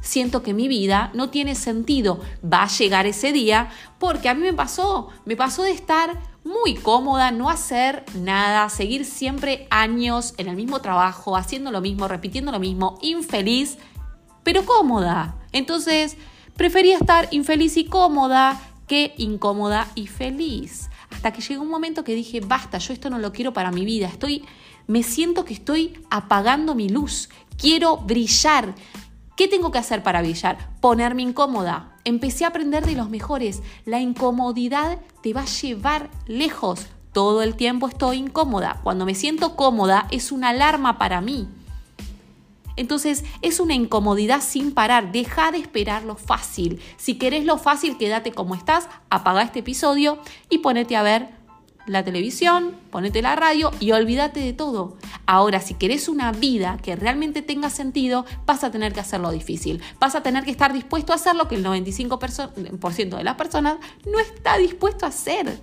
Siento 0.03 0.43
que 0.43 0.53
mi 0.53 0.67
vida 0.67 1.11
no 1.15 1.31
tiene 1.31 1.55
sentido. 1.55 2.21
Va 2.45 2.65
a 2.65 2.69
llegar 2.69 3.07
ese 3.07 3.33
día 3.33 3.71
porque 3.99 4.29
a 4.29 4.35
mí 4.35 4.43
me 4.43 4.53
pasó, 4.53 5.09
me 5.25 5.37
pasó 5.37 5.63
de 5.63 5.71
estar 5.71 6.19
muy 6.45 6.75
cómoda, 6.75 7.31
no 7.31 7.49
hacer 7.49 8.05
nada, 8.17 8.69
seguir 8.69 9.05
siempre 9.05 9.69
años 9.71 10.35
en 10.39 10.49
el 10.49 10.57
mismo 10.57 10.81
trabajo, 10.81 11.37
haciendo 11.37 11.71
lo 11.71 11.81
mismo, 11.81 12.09
repitiendo 12.09 12.51
lo 12.51 12.59
mismo, 12.59 12.99
infeliz, 13.01 13.79
pero 14.43 14.67
cómoda. 14.67 15.37
Entonces, 15.53 16.17
prefería 16.57 16.97
estar 16.97 17.29
infeliz 17.31 17.77
y 17.77 17.85
cómoda 17.85 18.61
que 18.89 19.15
incómoda 19.19 19.87
y 19.95 20.09
feliz. 20.09 20.91
Hasta 21.11 21.33
que 21.33 21.43
llegó 21.43 21.63
un 21.63 21.69
momento 21.69 22.03
que 22.03 22.17
dije, 22.17 22.41
basta, 22.41 22.79
yo 22.79 22.93
esto 22.93 23.09
no 23.09 23.21
lo 23.21 23.33
quiero 23.33 23.53
para 23.53 23.71
mi 23.71 23.85
vida, 23.85 24.09
estoy 24.09 24.45
me 24.87 25.03
siento 25.03 25.45
que 25.45 25.55
estoy 25.55 25.99
apagando 26.11 26.75
mi 26.75 26.89
luz, 26.89 27.29
quiero 27.57 27.99
brillar, 27.99 28.75
¿Qué 29.37 29.49
tengo 29.49 29.71
que 29.71 29.79
hacer 29.79 30.03
para 30.03 30.21
brillar? 30.21 30.59
Ponerme 30.81 31.23
incómoda. 31.23 31.97
Empecé 32.05 32.45
a 32.45 32.49
aprender 32.49 32.85
de 32.85 32.95
los 32.95 33.09
mejores. 33.09 33.63
La 33.87 34.01
incomodidad 34.01 34.99
te 35.23 35.33
va 35.33 35.43
a 35.43 35.47
llevar 35.47 36.11
lejos. 36.27 36.87
Todo 37.13 37.43
el 37.43 37.57
tiempo 37.57 37.89
estoy 37.89 38.19
incómoda. 38.19 38.81
Cuando 38.83 39.07
me 39.07 39.15
siento 39.15 39.57
cómoda 39.57 40.07
es 40.11 40.33
una 40.33 40.51
alarma 40.51 40.99
para 40.99 41.23
mí. 41.23 41.49
Entonces 42.77 43.25
es 43.41 43.59
una 43.59 43.75
incomodidad 43.75 44.43
sin 44.43 44.73
parar. 44.73 45.13
Deja 45.13 45.51
de 45.51 45.59
esperar 45.59 46.05
lo 46.05 46.17
fácil. 46.17 46.81
Si 46.99 47.15
querés 47.15 47.45
lo 47.47 47.57
fácil, 47.57 47.97
quédate 47.97 48.33
como 48.33 48.55
estás, 48.55 48.89
apaga 49.09 49.43
este 49.43 49.61
episodio 49.61 50.19
y 50.51 50.59
ponete 50.59 50.97
a 50.97 51.03
ver 51.03 51.42
la 51.87 52.05
televisión, 52.05 52.77
ponete 52.91 53.23
la 53.23 53.37
radio 53.37 53.71
y 53.81 53.93
olvídate 53.93 54.41
de 54.41 54.53
todo. 54.53 54.97
Ahora, 55.27 55.61
si 55.61 55.75
querés 55.75 56.09
una 56.09 56.33
vida 56.33 56.79
que 56.83 56.97
realmente 56.97 57.43
tenga 57.43 57.71
sentido, 57.71 58.25
vas 58.47 58.65
a 58.65 58.71
tener 58.71 58.93
que 58.93 59.01
hacerlo 59.01 59.31
difícil. 59.31 59.83
Vas 59.99 60.15
a 60.15 60.23
tener 60.23 60.45
que 60.45 60.51
estar 60.51 60.73
dispuesto 60.73 61.13
a 61.13 61.17
hacer 61.17 61.35
lo 61.35 61.49
que 61.49 61.57
el 61.57 61.65
95% 61.65 63.17
de 63.17 63.25
las 63.25 63.35
personas 63.35 63.79
no 64.07 64.19
está 64.21 64.59
dispuesto 64.59 65.07
a 65.07 65.09
hacer. 65.09 65.61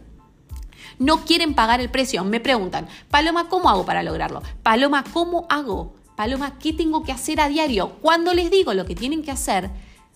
No 0.97 1.23
quieren 1.23 1.53
pagar 1.53 1.79
el 1.79 1.89
precio. 1.89 2.23
Me 2.23 2.39
preguntan, 2.39 2.87
Paloma, 3.09 3.47
¿cómo 3.47 3.69
hago 3.69 3.85
para 3.85 4.03
lograrlo? 4.03 4.41
Paloma, 4.63 5.03
¿cómo 5.13 5.45
hago? 5.49 5.95
Paloma, 6.15 6.59
¿qué 6.59 6.73
tengo 6.73 7.03
que 7.03 7.13
hacer 7.13 7.39
a 7.39 7.47
diario? 7.47 7.93
Cuando 8.01 8.33
les 8.33 8.51
digo 8.51 8.73
lo 8.73 8.85
que 8.85 8.95
tienen 8.95 9.23
que 9.23 9.31
hacer, 9.31 9.69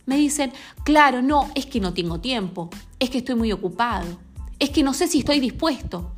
me 0.06 0.18
dicen, 0.18 0.52
claro, 0.84 1.22
no, 1.22 1.50
es 1.56 1.66
que 1.66 1.80
no 1.80 1.94
tengo 1.94 2.20
tiempo, 2.20 2.70
es 3.00 3.10
que 3.10 3.20
estoy 3.20 3.36
muy 3.36 3.54
ocupado 3.54 4.18
es 4.64 4.70
que 4.70 4.82
no 4.82 4.94
sé 4.94 5.10
si 5.10 5.20
estoy 5.20 5.42
dispuesto, 5.42 6.14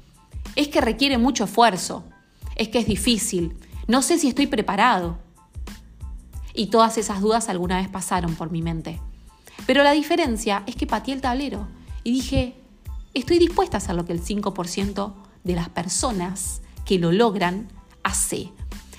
es 0.55 0.67
que 0.67 0.79
requiere 0.79 1.17
mucho 1.17 1.45
esfuerzo, 1.45 2.03
es 2.55 2.69
que 2.69 2.77
es 2.77 2.85
difícil, 2.85 3.57
no 3.87 4.03
sé 4.03 4.19
si 4.19 4.27
estoy 4.27 4.45
preparado. 4.45 5.17
Y 6.53 6.67
todas 6.67 6.99
esas 6.99 7.21
dudas 7.21 7.49
alguna 7.49 7.77
vez 7.77 7.89
pasaron 7.89 8.35
por 8.35 8.51
mi 8.51 8.61
mente. 8.61 9.01
Pero 9.65 9.81
la 9.81 9.93
diferencia 9.93 10.61
es 10.67 10.75
que 10.75 10.85
pateé 10.85 11.15
el 11.15 11.21
tablero 11.21 11.67
y 12.03 12.11
dije, 12.11 12.55
estoy 13.15 13.39
dispuesta 13.39 13.77
a 13.77 13.79
hacer 13.79 13.95
lo 13.95 14.05
que 14.05 14.13
el 14.13 14.23
5% 14.23 15.13
de 15.43 15.55
las 15.55 15.69
personas 15.69 16.61
que 16.85 16.99
lo 16.99 17.11
logran 17.11 17.67
hace. 18.03 18.51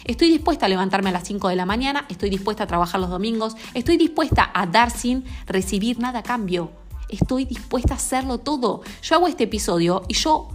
Estoy 0.04 0.28
dispuesta 0.28 0.66
a 0.66 0.68
levantarme 0.68 1.10
a 1.10 1.12
las 1.12 1.28
5 1.28 1.48
de 1.48 1.56
la 1.56 1.66
mañana, 1.66 2.04
estoy 2.08 2.30
dispuesta 2.30 2.64
a 2.64 2.66
trabajar 2.66 3.00
los 3.00 3.10
domingos, 3.10 3.54
estoy 3.74 3.96
dispuesta 3.96 4.50
a 4.52 4.66
dar 4.66 4.90
sin 4.90 5.24
recibir 5.46 6.00
nada 6.00 6.18
a 6.18 6.22
cambio 6.24 6.72
estoy 7.08 7.44
dispuesta 7.44 7.94
a 7.94 7.96
hacerlo 7.96 8.38
todo. 8.38 8.82
Yo 9.02 9.16
hago 9.16 9.28
este 9.28 9.44
episodio 9.44 10.02
y 10.08 10.14
yo 10.14 10.48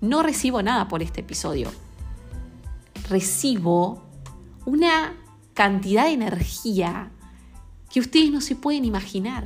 no 0.00 0.22
recibo 0.22 0.62
nada 0.62 0.88
por 0.88 1.02
este 1.02 1.20
episodio. 1.20 1.70
Recibo 3.08 4.02
una 4.66 5.14
cantidad 5.54 6.04
de 6.04 6.12
energía 6.12 7.10
que 7.90 8.00
ustedes 8.00 8.30
no 8.30 8.40
se 8.40 8.56
pueden 8.56 8.84
imaginar. 8.84 9.44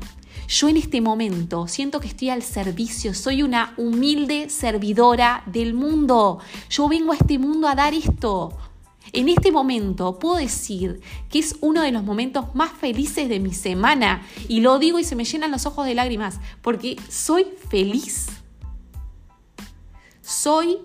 Yo 0.49 0.69
en 0.69 0.79
este 0.79 1.01
momento 1.01 1.67
siento 1.69 2.01
que 2.01 2.09
estoy 2.09 2.31
al 2.31 2.43
servicio, 2.43 3.13
soy 3.13 3.43
una 3.43 3.75
humilde 3.77 4.49
servidora 4.49 5.43
del 5.47 5.75
mundo. 5.75 6.39
Yo 6.71 6.89
vengo 6.89 7.13
a 7.13 7.17
este 7.17 7.39
mundo 7.39 7.69
a 7.69 7.75
dar 7.75 7.93
esto. 7.93 8.57
En 9.13 9.29
este 9.29 9.53
momento 9.53 10.19
puedo 10.19 10.37
decir 10.37 11.01
que 11.31 11.39
es 11.39 11.57
uno 11.61 11.83
de 11.83 11.93
los 11.93 12.05
momentos 12.05 12.55
más 12.55 12.73
felices 12.73 13.29
de 13.29 13.41
mi 13.41 13.53
semana. 13.53 14.23
Y 14.49 14.61
lo 14.61 14.79
digo 14.79 14.99
y 14.99 15.05
se 15.05 15.17
me 15.17 15.25
llenan 15.25 15.51
los 15.51 15.67
ojos 15.67 15.87
de 15.87 15.95
lágrimas 15.95 16.41
porque 16.63 16.97
soy 17.09 17.47
feliz. 17.71 18.27
Soy 20.21 20.79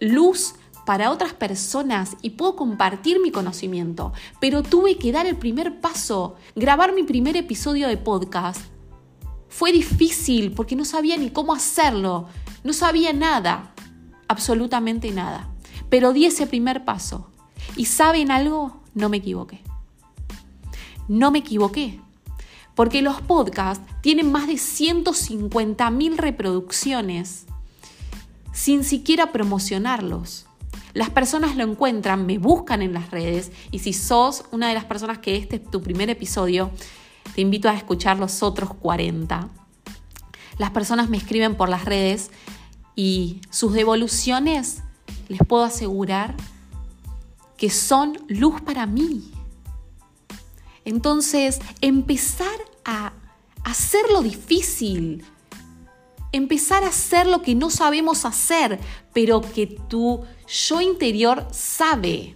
luz 0.00 0.54
para 0.84 1.12
otras 1.12 1.32
personas 1.32 2.16
y 2.22 2.30
puedo 2.30 2.56
compartir 2.56 3.20
mi 3.20 3.30
conocimiento, 3.30 4.12
pero 4.40 4.64
tuve 4.64 4.98
que 4.98 5.12
dar 5.12 5.26
el 5.26 5.36
primer 5.36 5.80
paso, 5.80 6.34
grabar 6.56 6.92
mi 6.92 7.04
primer 7.04 7.36
episodio 7.36 7.86
de 7.86 7.96
podcast. 7.96 8.60
Fue 9.48 9.70
difícil 9.70 10.52
porque 10.52 10.74
no 10.74 10.84
sabía 10.84 11.16
ni 11.16 11.30
cómo 11.30 11.52
hacerlo, 11.52 12.26
no 12.64 12.72
sabía 12.72 13.12
nada, 13.12 13.74
absolutamente 14.26 15.12
nada, 15.12 15.48
pero 15.88 16.12
di 16.12 16.26
ese 16.26 16.48
primer 16.48 16.84
paso 16.84 17.31
¿Y 17.76 17.86
saben 17.86 18.30
algo? 18.30 18.80
No 18.94 19.08
me 19.08 19.18
equivoqué. 19.18 19.60
No 21.08 21.30
me 21.30 21.38
equivoqué. 21.38 22.00
Porque 22.74 23.02
los 23.02 23.20
podcasts 23.20 23.84
tienen 24.00 24.32
más 24.32 24.46
de 24.46 24.58
150 24.58 25.90
mil 25.90 26.18
reproducciones 26.18 27.46
sin 28.52 28.84
siquiera 28.84 29.32
promocionarlos. 29.32 30.46
Las 30.94 31.10
personas 31.10 31.56
lo 31.56 31.64
encuentran, 31.64 32.26
me 32.26 32.38
buscan 32.38 32.82
en 32.82 32.92
las 32.92 33.10
redes 33.10 33.50
y 33.70 33.78
si 33.78 33.92
sos 33.92 34.44
una 34.52 34.68
de 34.68 34.74
las 34.74 34.84
personas 34.84 35.18
que 35.18 35.36
este 35.36 35.56
es 35.56 35.70
tu 35.70 35.80
primer 35.80 36.10
episodio, 36.10 36.70
te 37.34 37.40
invito 37.40 37.68
a 37.68 37.74
escuchar 37.74 38.18
los 38.18 38.42
otros 38.42 38.74
40. 38.74 39.48
Las 40.58 40.70
personas 40.70 41.08
me 41.08 41.16
escriben 41.16 41.56
por 41.56 41.70
las 41.70 41.86
redes 41.86 42.30
y 42.94 43.40
sus 43.50 43.72
devoluciones, 43.72 44.82
les 45.28 45.40
puedo 45.46 45.64
asegurar 45.64 46.34
que 47.62 47.70
son 47.70 48.18
luz 48.26 48.60
para 48.60 48.86
mí. 48.86 49.30
Entonces, 50.84 51.60
empezar 51.80 52.58
a 52.84 53.12
hacerlo 53.62 54.20
difícil, 54.20 55.24
empezar 56.32 56.82
a 56.82 56.88
hacer 56.88 57.28
lo 57.28 57.40
que 57.40 57.54
no 57.54 57.70
sabemos 57.70 58.24
hacer, 58.24 58.80
pero 59.12 59.40
que 59.40 59.68
tu 59.68 60.24
yo 60.48 60.80
interior 60.80 61.46
sabe 61.52 62.34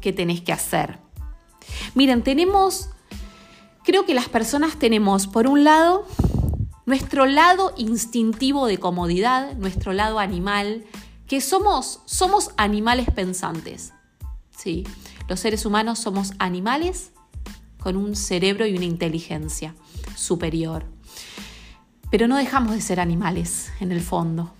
que 0.00 0.12
tenés 0.12 0.42
que 0.42 0.52
hacer. 0.52 1.00
Miren, 1.96 2.22
tenemos, 2.22 2.90
creo 3.82 4.06
que 4.06 4.14
las 4.14 4.28
personas 4.28 4.78
tenemos, 4.78 5.26
por 5.26 5.48
un 5.48 5.64
lado, 5.64 6.06
nuestro 6.86 7.26
lado 7.26 7.74
instintivo 7.76 8.68
de 8.68 8.78
comodidad, 8.78 9.56
nuestro 9.56 9.92
lado 9.92 10.20
animal, 10.20 10.84
que 11.26 11.40
somos, 11.40 12.00
somos 12.06 12.52
animales 12.56 13.08
pensantes. 13.12 13.92
¿Sí? 14.58 14.84
Los 15.28 15.40
seres 15.40 15.64
humanos 15.64 15.98
somos 15.98 16.32
animales 16.38 17.12
con 17.78 17.96
un 17.96 18.16
cerebro 18.16 18.66
y 18.66 18.76
una 18.76 18.84
inteligencia 18.84 19.74
superior. 20.16 20.84
Pero 22.10 22.26
no 22.26 22.36
dejamos 22.36 22.72
de 22.72 22.80
ser 22.80 23.00
animales 23.00 23.70
en 23.80 23.92
el 23.92 24.00
fondo. 24.00 24.52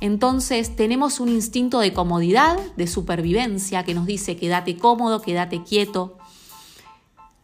Entonces 0.00 0.76
tenemos 0.76 1.20
un 1.20 1.28
instinto 1.28 1.80
de 1.80 1.92
comodidad, 1.92 2.58
de 2.76 2.86
supervivencia, 2.86 3.84
que 3.84 3.94
nos 3.94 4.06
dice 4.06 4.36
quédate 4.36 4.76
cómodo, 4.76 5.22
quédate 5.22 5.62
quieto, 5.62 6.18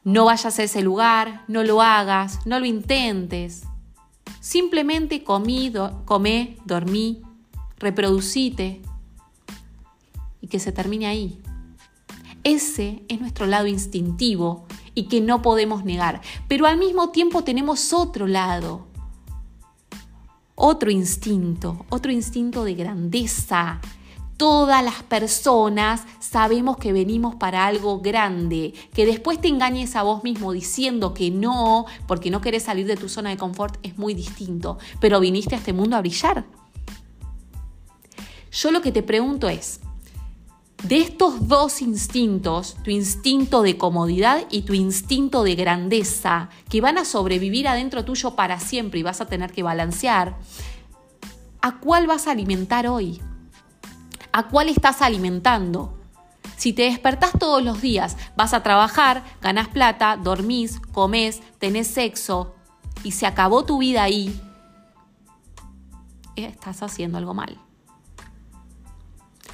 no 0.05 0.27
vayas 0.27 0.59
a 0.59 0.65
ese 0.65 0.83
lugar, 0.83 1.45
no 1.49 1.63
lo 1.63 1.81
hagas, 1.81 2.41
no 2.45 2.59
lo 2.59 2.67
intentes. 2.67 3.63
Simplemente 4.41 5.23
comí, 5.23 5.73
comé, 6.05 6.59
dormí, 6.65 7.23
reproducite 7.79 8.83
y 10.41 10.49
que 10.49 10.59
se 10.59 10.73
termine 10.73 11.07
ahí. 11.07 11.41
Ese 12.45 13.05
es 13.09 13.21
nuestro 13.21 13.47
lado 13.47 13.67
instintivo 13.67 14.67
y 14.95 15.05
que 15.05 15.21
no 15.21 15.43
podemos 15.43 15.85
negar. 15.85 16.21
Pero 16.49 16.67
al 16.67 16.77
mismo 16.77 17.11
tiempo 17.11 17.45
tenemos 17.45 17.93
otro 17.93 18.27
lado, 18.27 18.87
otro 20.55 20.91
instinto, 20.91 21.87
otro 21.89 22.13
instinto 22.13 22.65
de 22.65 22.75
grandeza. 22.75 23.81
Todas 24.37 24.83
las 24.83 25.05
personas 25.05 26.03
sabemos 26.19 26.77
que 26.77 26.93
venimos 26.93 27.37
para 27.37 27.65
algo 27.67 28.01
grande, 28.01 28.75
que 28.93 29.07
después 29.07 29.41
te 29.41 29.47
engañes 29.47 29.95
a 29.95 30.03
vos 30.03 30.25
mismo 30.25 30.53
diciendo 30.53 31.15
que 31.15 31.31
no, 31.31 31.87
porque 32.09 32.31
no 32.31 32.41
querés 32.41 32.65
salir 32.65 32.87
de 32.87 32.97
tu 32.97 33.09
zona 33.09 33.31
de 33.31 33.37
confort, 33.37 33.79
es 33.85 33.99
muy 33.99 34.15
distinto, 34.15 34.79
pero 35.01 35.21
viniste 35.21 35.55
a 35.55 35.59
este 35.59 35.73
mundo 35.73 35.97
a 35.97 36.01
brillar. 36.01 36.45
Yo 38.51 38.73
lo 38.73 38.83
que 38.83 38.91
te 38.91 39.05
pregunto 39.05 39.49
es, 39.49 39.81
de 40.93 41.01
estos 41.01 41.49
dos 41.49 41.81
instintos, 41.81 42.77
tu 42.85 42.91
instinto 42.91 43.63
de 43.63 43.79
comodidad 43.79 44.43
y 44.51 44.61
tu 44.61 44.75
instinto 44.75 45.43
de 45.43 45.55
grandeza, 45.55 46.51
que 46.69 46.83
van 46.83 46.99
a 46.99 47.07
sobrevivir 47.07 47.67
adentro 47.67 48.05
tuyo 48.05 48.37
para 48.37 48.61
siempre 48.61 49.01
y 49.01 49.03
vas 49.03 49.23
a 49.23 49.25
tener 49.25 49.53
que 49.55 49.63
balancear, 49.63 50.37
¿a 51.63 51.79
cuál 51.79 52.07
vas 52.07 52.27
a 52.27 52.33
alimentar 52.33 52.87
hoy? 52.89 53.23
¿A 54.33 54.49
cuál 54.49 54.69
estás 54.69 55.01
alimentando? 55.01 55.99
Si 56.59 56.75
te 56.75 56.83
despertás 56.83 57.39
todos 57.39 57.63
los 57.63 57.81
días, 57.81 58.19
vas 58.37 58.53
a 58.53 58.63
trabajar, 58.63 59.25
ganas 59.41 59.69
plata, 59.69 60.19
dormís, 60.19 60.79
comes, 60.93 61.41
tenés 61.59 61.87
sexo 61.87 62.55
y 63.03 63.13
se 63.13 63.25
acabó 63.25 63.65
tu 63.65 63.79
vida 63.79 64.03
ahí, 64.03 64.39
estás 66.37 66.83
haciendo 66.83 67.17
algo 67.17 67.33
mal. 67.33 67.59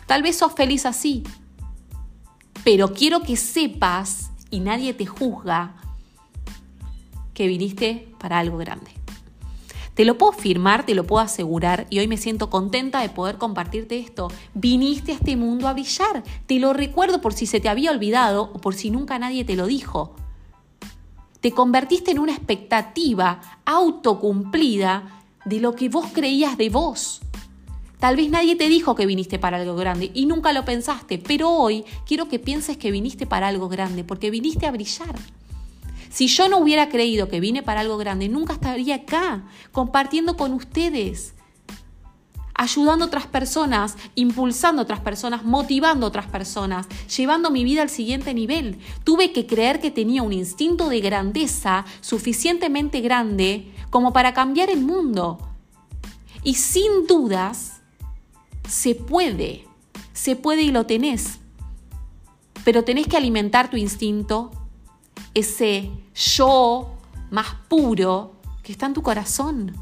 Tal 0.09 0.23
vez 0.23 0.39
sos 0.39 0.55
feliz 0.55 0.87
así, 0.87 1.23
pero 2.65 2.95
quiero 2.95 3.21
que 3.21 3.37
sepas 3.37 4.31
y 4.51 4.61
nadie 4.61 4.95
te 4.95 5.05
juzga 5.05 5.77
que 7.35 7.47
viniste 7.47 8.09
para 8.19 8.39
algo 8.39 8.57
grande. 8.57 8.91
Te 9.93 10.07
lo 10.07 10.17
puedo 10.17 10.33
firmar, 10.33 10.87
te 10.87 10.95
lo 10.95 11.05
puedo 11.05 11.23
asegurar 11.23 11.87
y 11.91 11.99
hoy 11.99 12.09
me 12.09 12.17
siento 12.17 12.49
contenta 12.49 13.03
de 13.03 13.11
poder 13.11 13.37
compartirte 13.37 13.99
esto. 13.99 14.29
Viniste 14.55 15.13
a 15.13 15.17
este 15.17 15.37
mundo 15.37 15.69
a 15.69 15.75
brillar. 15.75 16.23
Te 16.47 16.59
lo 16.59 16.73
recuerdo 16.73 17.21
por 17.21 17.35
si 17.35 17.45
se 17.45 17.61
te 17.61 17.69
había 17.69 17.91
olvidado 17.91 18.51
o 18.55 18.61
por 18.63 18.75
si 18.75 18.91
nunca 18.91 19.19
nadie 19.19 19.45
te 19.45 19.57
lo 19.57 19.67
dijo. 19.67 20.17
Te 21.41 21.53
convertiste 21.53 22.13
en 22.13 22.19
una 22.19 22.33
expectativa 22.33 23.43
autocumplida 23.67 25.23
de 25.45 25.61
lo 25.61 25.75
que 25.75 25.91
vos 25.91 26.07
creías 26.15 26.57
de 26.57 26.71
vos. 26.71 27.21
Tal 27.99 28.15
vez 28.15 28.31
nadie 28.31 28.55
te 28.55 28.69
dijo 28.69 28.95
que 28.95 29.07
viniste 29.07 29.39
para 29.39 29.57
algo 29.57 29.75
grande 29.75 30.11
y 30.15 30.27
nunca 30.27 30.53
lo 30.53 30.65
pensaste, 30.65 31.19
pero 31.19 31.51
hoy 31.51 31.85
quiero 32.07 32.29
que 32.29 32.39
pienses 32.39 32.77
que 32.77 32.93
viniste 32.93 33.27
para 33.27 33.49
algo 33.49 33.69
grande, 33.69 34.05
porque 34.05 34.31
viniste 34.31 34.67
a 34.67 34.71
brillar. 34.71 35.17
Si 36.09 36.29
yo 36.29 36.49
no 36.49 36.59
hubiera 36.59 36.89
creído 36.89 37.29
que 37.29 37.41
vine 37.41 37.63
para 37.63 37.81
algo 37.81 37.99
grande, 37.99 38.29
nunca 38.29 38.55
estaría 38.55 38.95
acá 38.95 39.45
compartiendo 39.73 40.37
con 40.37 40.53
ustedes, 40.53 41.35
ayudando 42.55 43.05
a 43.05 43.09
otras 43.09 43.27
personas, 43.27 43.97
impulsando 44.15 44.81
a 44.81 44.85
otras 44.85 45.01
personas, 45.01 45.45
motivando 45.45 46.07
a 46.07 46.09
otras 46.09 46.27
personas, 46.27 46.87
llevando 47.17 47.51
mi 47.51 47.65
vida 47.65 47.83
al 47.83 47.91
siguiente 47.91 48.33
nivel. 48.33 48.79
Tuve 49.05 49.33
que 49.33 49.47
creer 49.47 49.81
que 49.81 49.91
tenía 49.91 50.23
un 50.23 50.33
instinto 50.33 50.89
de 50.89 51.01
grandeza 51.01 51.85
suficientemente 52.01 53.01
grande 53.01 53.73
como 53.91 54.13
para 54.13 54.35
cambiar 54.35 54.71
el 54.71 54.81
mundo. 54.81 55.39
Y 56.43 56.55
sin 56.55 57.07
dudas, 57.07 57.78
se 58.67 58.95
puede, 58.95 59.67
se 60.13 60.37
puede 60.37 60.63
y 60.63 60.71
lo 60.71 60.87
tenés. 60.87 61.39
Pero 62.65 62.85
tenés 62.85 63.07
que 63.07 63.17
alimentar 63.17 63.71
tu 63.71 63.77
instinto, 63.77 64.51
ese 65.35 65.91
yo 66.15 66.97
más 67.31 67.55
puro 67.69 68.37
que 68.63 68.73
está 68.73 68.87
en 68.87 68.95
tu 68.95 69.03
corazón, 69.03 69.75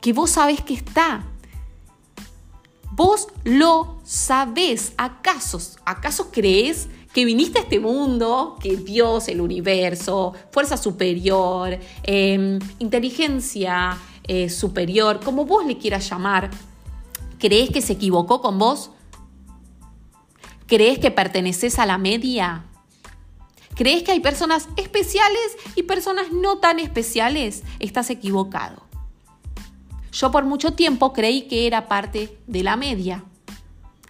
que 0.00 0.12
vos 0.12 0.30
sabés 0.30 0.60
que 0.60 0.74
está. 0.74 1.24
Vos 2.92 3.28
lo 3.44 3.98
sabés. 4.04 4.92
¿Acaso, 4.96 5.60
acaso 5.84 6.30
crees 6.30 6.88
que 7.12 7.24
viniste 7.24 7.58
a 7.58 7.62
este 7.62 7.80
mundo, 7.80 8.56
que 8.60 8.76
Dios, 8.76 9.28
el 9.28 9.40
universo, 9.40 10.34
fuerza 10.50 10.76
superior, 10.76 11.78
em, 12.02 12.58
inteligencia 12.78 13.96
eh, 14.24 14.50
superior, 14.50 15.20
como 15.24 15.44
vos 15.44 15.64
le 15.64 15.78
quieras 15.78 16.08
llamar, 16.10 16.50
¿Crees 17.38 17.70
que 17.70 17.82
se 17.82 17.94
equivocó 17.94 18.40
con 18.40 18.58
vos? 18.58 18.90
¿Crees 20.66 20.98
que 20.98 21.10
perteneces 21.10 21.78
a 21.78 21.86
la 21.86 21.98
media? 21.98 22.64
¿Crees 23.74 24.02
que 24.02 24.12
hay 24.12 24.20
personas 24.20 24.68
especiales 24.76 25.56
y 25.74 25.82
personas 25.82 26.32
no 26.32 26.58
tan 26.58 26.78
especiales? 26.78 27.62
Estás 27.78 28.08
equivocado. 28.08 28.82
Yo 30.12 30.30
por 30.30 30.44
mucho 30.44 30.72
tiempo 30.72 31.12
creí 31.12 31.42
que 31.42 31.66
era 31.66 31.88
parte 31.88 32.38
de 32.46 32.62
la 32.62 32.76
media. 32.76 33.22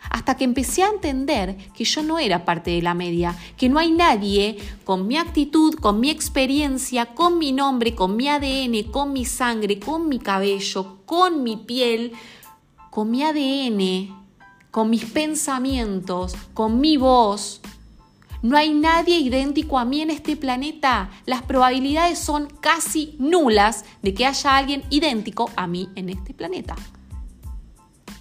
Hasta 0.08 0.36
que 0.36 0.44
empecé 0.44 0.84
a 0.84 0.88
entender 0.88 1.56
que 1.74 1.84
yo 1.84 2.04
no 2.04 2.20
era 2.20 2.44
parte 2.44 2.70
de 2.70 2.80
la 2.80 2.94
media, 2.94 3.36
que 3.56 3.68
no 3.68 3.80
hay 3.80 3.90
nadie 3.90 4.56
con 4.84 5.08
mi 5.08 5.16
actitud, 5.16 5.74
con 5.74 5.98
mi 5.98 6.10
experiencia, 6.10 7.06
con 7.06 7.38
mi 7.38 7.50
nombre, 7.50 7.96
con 7.96 8.14
mi 8.14 8.28
ADN, 8.28 8.84
con 8.92 9.12
mi 9.12 9.24
sangre, 9.24 9.80
con 9.80 10.08
mi 10.08 10.20
cabello, 10.20 10.98
con 11.06 11.42
mi 11.42 11.56
piel, 11.56 12.12
con 12.96 13.11
mi 13.11 13.22
ADN, 13.22 14.24
con 14.70 14.88
mis 14.88 15.04
pensamientos, 15.04 16.35
con 16.54 16.80
mi 16.80 16.96
voz. 16.96 17.61
No 18.40 18.56
hay 18.56 18.72
nadie 18.72 19.18
idéntico 19.18 19.78
a 19.78 19.85
mí 19.85 20.00
en 20.00 20.09
este 20.09 20.35
planeta. 20.35 21.11
Las 21.26 21.42
probabilidades 21.42 22.18
son 22.18 22.48
casi 22.61 23.14
nulas 23.18 23.85
de 24.00 24.14
que 24.14 24.24
haya 24.24 24.56
alguien 24.56 24.82
idéntico 24.88 25.50
a 25.56 25.66
mí 25.66 25.90
en 25.94 26.09
este 26.09 26.32
planeta. 26.32 26.74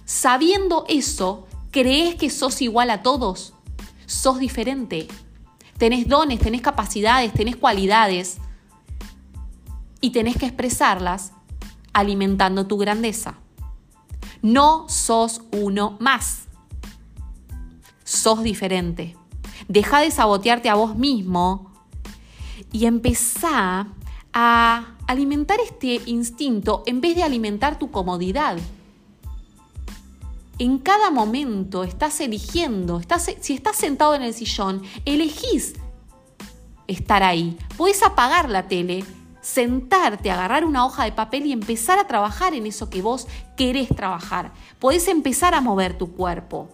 Sabiendo 0.04 0.84
eso, 0.88 1.46
¿crees 1.70 2.14
que 2.16 2.28
sos 2.28 2.60
igual 2.60 2.90
a 2.90 3.02
todos? 3.02 3.54
Sos 4.04 4.38
diferente. 4.38 5.08
Tenés 5.78 6.06
dones, 6.06 6.38
tenés 6.38 6.60
capacidades, 6.60 7.32
tenés 7.32 7.56
cualidades 7.56 8.36
y 10.02 10.10
tenés 10.10 10.36
que 10.36 10.44
expresarlas 10.44 11.32
alimentando 11.94 12.66
tu 12.66 12.76
grandeza. 12.76 13.38
No 14.42 14.88
sos 14.88 15.42
uno 15.52 15.96
más. 16.00 16.44
Sos 18.04 18.42
diferente. 18.42 19.16
Deja 19.68 20.00
de 20.00 20.10
sabotearte 20.10 20.68
a 20.68 20.74
vos 20.74 20.96
mismo 20.96 21.72
y 22.72 22.86
empezá 22.86 23.88
a 24.32 24.96
alimentar 25.06 25.58
este 25.60 26.00
instinto 26.06 26.82
en 26.86 27.00
vez 27.00 27.16
de 27.16 27.22
alimentar 27.22 27.78
tu 27.78 27.90
comodidad. 27.90 28.58
En 30.58 30.78
cada 30.78 31.10
momento 31.10 31.84
estás 31.84 32.20
eligiendo, 32.20 32.98
estás, 32.98 33.30
si 33.40 33.54
estás 33.54 33.76
sentado 33.76 34.14
en 34.14 34.22
el 34.22 34.34
sillón, 34.34 34.82
elegís 35.04 35.74
estar 36.86 37.22
ahí. 37.22 37.58
Puedes 37.76 38.02
apagar 38.02 38.48
la 38.48 38.68
tele, 38.68 39.04
sentarte, 39.46 40.28
agarrar 40.32 40.64
una 40.64 40.84
hoja 40.84 41.04
de 41.04 41.12
papel 41.12 41.46
y 41.46 41.52
empezar 41.52 42.00
a 42.00 42.08
trabajar 42.08 42.52
en 42.52 42.66
eso 42.66 42.90
que 42.90 43.00
vos 43.00 43.28
querés 43.56 43.88
trabajar. 43.88 44.52
Podés 44.80 45.06
empezar 45.06 45.54
a 45.54 45.60
mover 45.60 45.96
tu 45.96 46.10
cuerpo. 46.12 46.68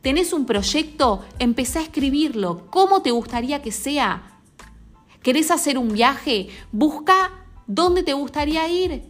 ¿Tenés 0.00 0.32
un 0.32 0.46
proyecto? 0.46 1.22
Empezá 1.38 1.80
a 1.80 1.82
escribirlo. 1.82 2.66
¿Cómo 2.70 3.02
te 3.02 3.10
gustaría 3.10 3.60
que 3.60 3.70
sea? 3.70 4.40
¿Querés 5.22 5.50
hacer 5.50 5.76
un 5.76 5.92
viaje? 5.92 6.48
Busca 6.72 7.32
dónde 7.66 8.02
te 8.02 8.14
gustaría 8.14 8.66
ir. 8.66 9.02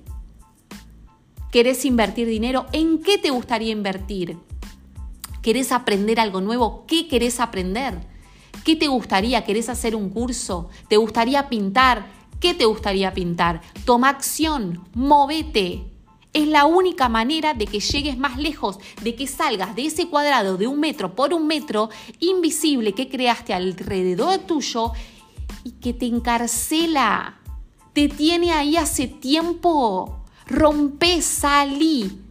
¿Querés 1.52 1.84
invertir 1.84 2.26
dinero? 2.26 2.66
¿En 2.72 3.00
qué 3.04 3.18
te 3.18 3.30
gustaría 3.30 3.70
invertir? 3.70 4.36
¿Querés 5.42 5.70
aprender 5.70 6.18
algo 6.18 6.40
nuevo? 6.40 6.86
¿Qué 6.88 7.06
querés 7.06 7.38
aprender? 7.38 8.00
¿Qué 8.64 8.74
te 8.74 8.88
gustaría? 8.88 9.44
¿Querés 9.44 9.68
hacer 9.68 9.94
un 9.94 10.10
curso? 10.10 10.70
¿Te 10.88 10.96
gustaría 10.96 11.48
pintar? 11.48 12.19
¿Qué 12.40 12.54
te 12.54 12.64
gustaría 12.64 13.12
pintar? 13.12 13.60
Toma 13.84 14.08
acción, 14.08 14.88
movete. 14.94 15.84
Es 16.32 16.48
la 16.48 16.64
única 16.64 17.10
manera 17.10 17.52
de 17.52 17.66
que 17.66 17.80
llegues 17.80 18.16
más 18.16 18.38
lejos, 18.38 18.78
de 19.02 19.14
que 19.14 19.26
salgas 19.26 19.76
de 19.76 19.86
ese 19.86 20.08
cuadrado 20.08 20.56
de 20.56 20.66
un 20.66 20.80
metro 20.80 21.14
por 21.14 21.34
un 21.34 21.46
metro 21.46 21.90
invisible 22.18 22.94
que 22.94 23.10
creaste 23.10 23.52
alrededor 23.52 24.38
tuyo 24.38 24.92
y 25.64 25.72
que 25.72 25.92
te 25.92 26.06
encarcela. 26.06 27.40
Te 27.92 28.08
tiene 28.08 28.52
ahí 28.52 28.76
hace 28.76 29.06
tiempo. 29.06 30.24
Rompe, 30.46 31.20
salí. 31.20 32.22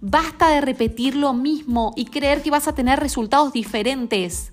Basta 0.00 0.48
de 0.48 0.60
repetir 0.60 1.14
lo 1.14 1.34
mismo 1.34 1.92
y 1.94 2.06
creer 2.06 2.42
que 2.42 2.50
vas 2.50 2.66
a 2.66 2.74
tener 2.74 2.98
resultados 2.98 3.52
diferentes. 3.52 4.52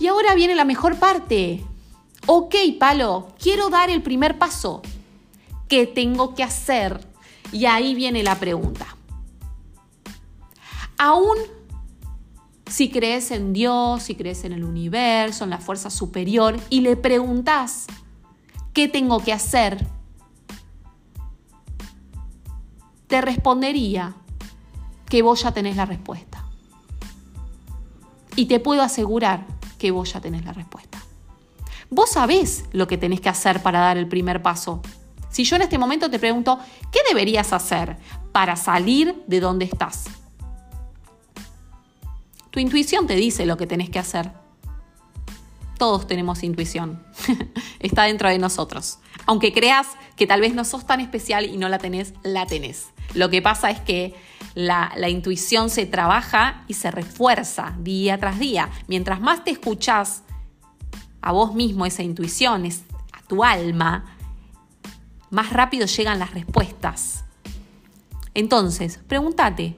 Y 0.00 0.08
ahora 0.08 0.34
viene 0.34 0.56
la 0.56 0.64
mejor 0.64 0.98
parte. 0.98 1.64
Ok, 2.30 2.54
Palo, 2.78 3.28
quiero 3.40 3.70
dar 3.70 3.88
el 3.88 4.02
primer 4.02 4.38
paso. 4.38 4.82
¿Qué 5.66 5.86
tengo 5.86 6.34
que 6.34 6.42
hacer? 6.42 7.00
Y 7.52 7.64
ahí 7.64 7.94
viene 7.94 8.22
la 8.22 8.34
pregunta. 8.34 8.86
Aún 10.98 11.38
si 12.66 12.90
crees 12.90 13.30
en 13.30 13.54
Dios, 13.54 14.02
si 14.02 14.14
crees 14.14 14.44
en 14.44 14.52
el 14.52 14.64
universo, 14.64 15.44
en 15.44 15.48
la 15.48 15.56
fuerza 15.56 15.88
superior, 15.88 16.60
y 16.68 16.82
le 16.82 16.96
preguntas, 16.96 17.86
¿qué 18.74 18.88
tengo 18.88 19.20
que 19.20 19.32
hacer? 19.32 19.86
Te 23.06 23.22
respondería 23.22 24.14
que 25.08 25.22
vos 25.22 25.44
ya 25.44 25.52
tenés 25.52 25.76
la 25.76 25.86
respuesta. 25.86 26.44
Y 28.36 28.44
te 28.44 28.60
puedo 28.60 28.82
asegurar 28.82 29.46
que 29.78 29.92
vos 29.92 30.12
ya 30.12 30.20
tenés 30.20 30.44
la 30.44 30.52
respuesta. 30.52 31.07
Vos 31.90 32.10
sabés 32.10 32.64
lo 32.72 32.86
que 32.86 32.98
tenés 32.98 33.20
que 33.20 33.28
hacer 33.28 33.62
para 33.62 33.80
dar 33.80 33.96
el 33.96 34.08
primer 34.08 34.42
paso. 34.42 34.82
Si 35.30 35.44
yo 35.44 35.56
en 35.56 35.62
este 35.62 35.78
momento 35.78 36.10
te 36.10 36.18
pregunto, 36.18 36.58
¿qué 36.92 37.00
deberías 37.08 37.52
hacer 37.52 37.96
para 38.32 38.56
salir 38.56 39.22
de 39.26 39.40
donde 39.40 39.64
estás? 39.64 40.04
Tu 42.50 42.60
intuición 42.60 43.06
te 43.06 43.14
dice 43.14 43.46
lo 43.46 43.56
que 43.56 43.66
tenés 43.66 43.90
que 43.90 43.98
hacer. 43.98 44.32
Todos 45.78 46.06
tenemos 46.06 46.42
intuición. 46.42 47.04
Está 47.78 48.04
dentro 48.04 48.28
de 48.28 48.38
nosotros. 48.38 48.98
Aunque 49.26 49.52
creas 49.52 49.86
que 50.16 50.26
tal 50.26 50.40
vez 50.40 50.54
no 50.54 50.64
sos 50.64 50.86
tan 50.86 51.00
especial 51.00 51.46
y 51.46 51.56
no 51.56 51.68
la 51.68 51.78
tenés, 51.78 52.14
la 52.22 52.46
tenés. 52.46 52.88
Lo 53.14 53.30
que 53.30 53.42
pasa 53.42 53.70
es 53.70 53.80
que 53.80 54.14
la, 54.54 54.92
intuición 55.08 55.70
se 55.70 55.86
trabaja 55.86 56.64
y 56.66 56.74
se 56.74 56.90
refuerza 56.90 57.76
día 57.78 58.18
tras 58.18 58.38
día. 58.38 58.70
Mientras 58.88 59.20
más 59.20 59.44
te 59.44 59.52
escuchás 59.52 60.24
a 61.20 61.32
vos 61.32 61.54
mismo 61.54 61.86
esa 61.86 62.02
intuición, 62.02 62.64
a 63.12 63.22
tu 63.26 63.44
alma, 63.44 64.16
más 65.30 65.52
rápido 65.52 65.86
llegan 65.86 66.18
las 66.18 66.32
respuestas. 66.32 67.24
Entonces, 68.34 69.00
pregúntate, 69.06 69.76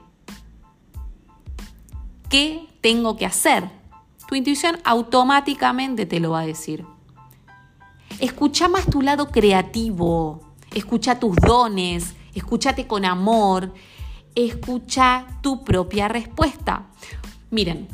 ¿qué 2.29 2.69
tengo 2.81 3.17
que 3.17 3.27
hacer? 3.27 3.71
Tu 4.29 4.35
intuición 4.37 4.79
automáticamente 4.85 6.07
te 6.07 6.21
lo 6.21 6.31
va 6.31 6.41
a 6.41 6.47
decir. 6.47 6.85
Escucha 8.21 8.69
más 8.69 8.87
tu 8.87 9.03
lado 9.03 9.31
creativo, 9.31 10.41
escucha 10.75 11.19
tus 11.19 11.37
dones, 11.37 12.15
escúchate 12.35 12.87
con 12.87 13.05
amor, 13.05 13.73
escucha 14.35 15.27
tu 15.41 15.65
propia 15.65 16.09
respuesta. 16.09 16.87
Miren, 17.51 17.89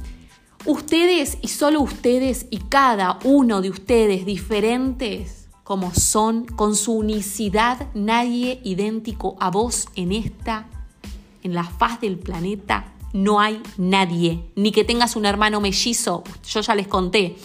ustedes 0.67 1.39
y 1.43 1.49
solo 1.49 1.81
ustedes 1.81 2.47
y 2.51 2.59
cada 2.59 3.19
uno 3.25 3.61
de 3.63 3.71
ustedes 3.71 4.27
diferentes 4.27 5.49
como 5.65 5.93
son, 5.93 6.45
con 6.45 6.77
su 6.77 6.93
unicidad, 6.93 7.89
nadie 7.93 8.61
idéntico 8.63 9.37
a 9.41 9.51
vos 9.51 9.89
en 9.97 10.13
esta, 10.13 10.69
en 11.43 11.55
la 11.55 11.65
faz 11.65 12.01
del 12.01 12.21
planeta, 12.21 12.93
no 13.13 13.41
hay 13.41 13.61
nadie. 13.77 14.45
Ni 14.55 14.71
que 14.71 14.85
tengas 14.85 15.17
un 15.17 15.27
hermano 15.27 15.61
mellizo, 15.61 16.23
yo 16.49 16.61
ya 16.61 16.75
les 16.77 16.87
conté, 16.87 17.37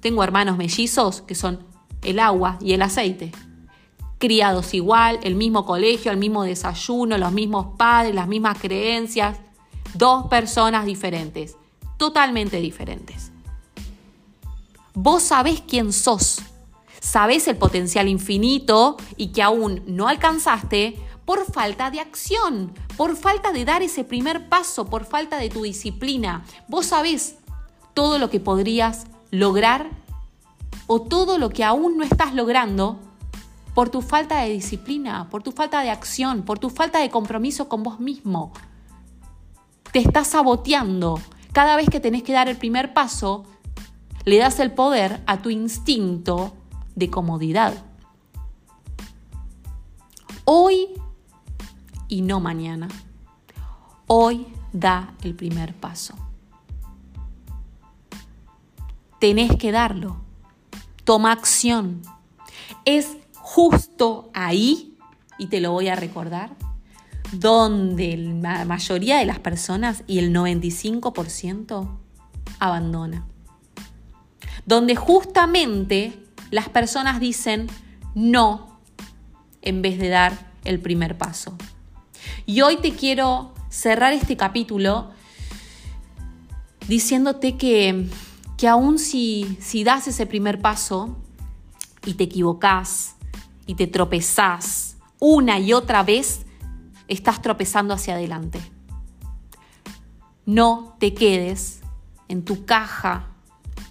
tengo 0.00 0.24
hermanos 0.24 0.56
mellizos 0.56 1.20
que 1.20 1.34
son 1.34 1.60
el 2.02 2.20
agua 2.20 2.58
y 2.60 2.72
el 2.72 2.80
aceite. 2.80 3.32
Criados 4.16 4.72
igual, 4.72 5.20
el 5.22 5.34
mismo 5.34 5.66
colegio, 5.66 6.10
el 6.10 6.16
mismo 6.16 6.44
desayuno, 6.44 7.18
los 7.18 7.32
mismos 7.32 7.76
padres, 7.76 8.14
las 8.14 8.28
mismas 8.28 8.58
creencias. 8.58 9.38
Dos 9.94 10.28
personas 10.28 10.86
diferentes, 10.86 11.56
totalmente 12.02 12.56
diferentes. 12.56 13.30
Vos 14.92 15.22
sabés 15.22 15.60
quién 15.60 15.92
sos 15.92 16.42
sabes 17.02 17.46
el 17.46 17.56
potencial 17.56 18.08
infinito 18.08 18.96
y 19.16 19.28
que 19.28 19.42
aún 19.42 19.82
no 19.86 20.08
alcanzaste 20.08 20.98
por 21.24 21.44
falta 21.44 21.92
de 21.92 22.00
acción, 22.00 22.72
por 22.96 23.16
falta 23.16 23.52
de 23.52 23.64
dar 23.64 23.82
ese 23.82 24.02
primer 24.02 24.48
paso, 24.48 24.86
por 24.86 25.04
falta 25.04 25.36
de 25.36 25.48
tu 25.48 25.62
disciplina. 25.62 26.44
Vos 26.66 26.86
sabés 26.86 27.36
todo 27.94 28.18
lo 28.18 28.30
que 28.30 28.40
podrías 28.40 29.06
lograr 29.30 29.90
o 30.88 31.02
todo 31.02 31.38
lo 31.38 31.50
que 31.50 31.62
aún 31.62 31.98
no 31.98 32.04
estás 32.04 32.34
logrando 32.34 32.98
por 33.74 33.90
tu 33.90 34.00
falta 34.00 34.40
de 34.40 34.50
disciplina, 34.50 35.28
por 35.28 35.42
tu 35.42 35.52
falta 35.52 35.82
de 35.82 35.90
acción, 35.90 36.42
por 36.42 36.58
tu 36.58 36.68
falta 36.68 37.00
de 37.00 37.10
compromiso 37.10 37.68
con 37.68 37.82
vos 37.82 37.98
mismo. 37.98 38.52
Te 39.92 39.98
estás 39.98 40.28
saboteando. 40.28 41.20
Cada 41.52 41.76
vez 41.76 41.88
que 41.88 42.00
tenés 42.00 42.22
que 42.22 42.32
dar 42.32 42.48
el 42.48 42.56
primer 42.56 42.94
paso, 42.94 43.44
le 44.24 44.38
das 44.38 44.58
el 44.60 44.72
poder 44.72 45.22
a 45.26 45.42
tu 45.42 45.50
instinto 45.50 46.54
de 46.94 47.10
comodidad. 47.10 47.84
Hoy 50.44 50.88
y 52.08 52.22
no 52.22 52.40
mañana. 52.40 52.88
Hoy 54.06 54.46
da 54.72 55.14
el 55.22 55.34
primer 55.34 55.74
paso. 55.74 56.14
Tenés 59.18 59.56
que 59.56 59.72
darlo. 59.72 60.16
Toma 61.04 61.32
acción. 61.32 62.02
Es 62.84 63.16
justo 63.34 64.30
ahí, 64.34 64.96
y 65.38 65.46
te 65.46 65.60
lo 65.60 65.72
voy 65.72 65.88
a 65.88 65.96
recordar, 65.96 66.56
donde 67.32 68.16
la 68.16 68.64
mayoría 68.64 69.18
de 69.18 69.26
las 69.26 69.38
personas 69.38 70.04
y 70.06 70.18
el 70.18 70.32
95% 70.32 71.88
abandona. 72.58 73.26
Donde 74.66 74.94
justamente 74.94 76.12
las 76.50 76.68
personas 76.68 77.18
dicen 77.18 77.68
no 78.14 78.80
en 79.62 79.82
vez 79.82 79.98
de 79.98 80.08
dar 80.08 80.52
el 80.64 80.80
primer 80.80 81.16
paso. 81.16 81.56
Y 82.46 82.60
hoy 82.60 82.76
te 82.76 82.92
quiero 82.92 83.54
cerrar 83.70 84.12
este 84.12 84.36
capítulo 84.36 85.10
diciéndote 86.86 87.56
que, 87.56 88.06
que 88.58 88.68
aún 88.68 88.98
si, 88.98 89.56
si 89.60 89.84
das 89.84 90.08
ese 90.08 90.26
primer 90.26 90.60
paso 90.60 91.16
y 92.04 92.14
te 92.14 92.24
equivocás 92.24 93.16
y 93.66 93.74
te 93.74 93.86
tropezás 93.86 94.96
una 95.18 95.58
y 95.58 95.72
otra 95.72 96.02
vez, 96.02 96.44
estás 97.12 97.42
tropezando 97.42 97.94
hacia 97.94 98.14
adelante. 98.14 98.60
No 100.44 100.96
te 100.98 101.14
quedes 101.14 101.80
en 102.28 102.44
tu 102.44 102.64
caja, 102.64 103.28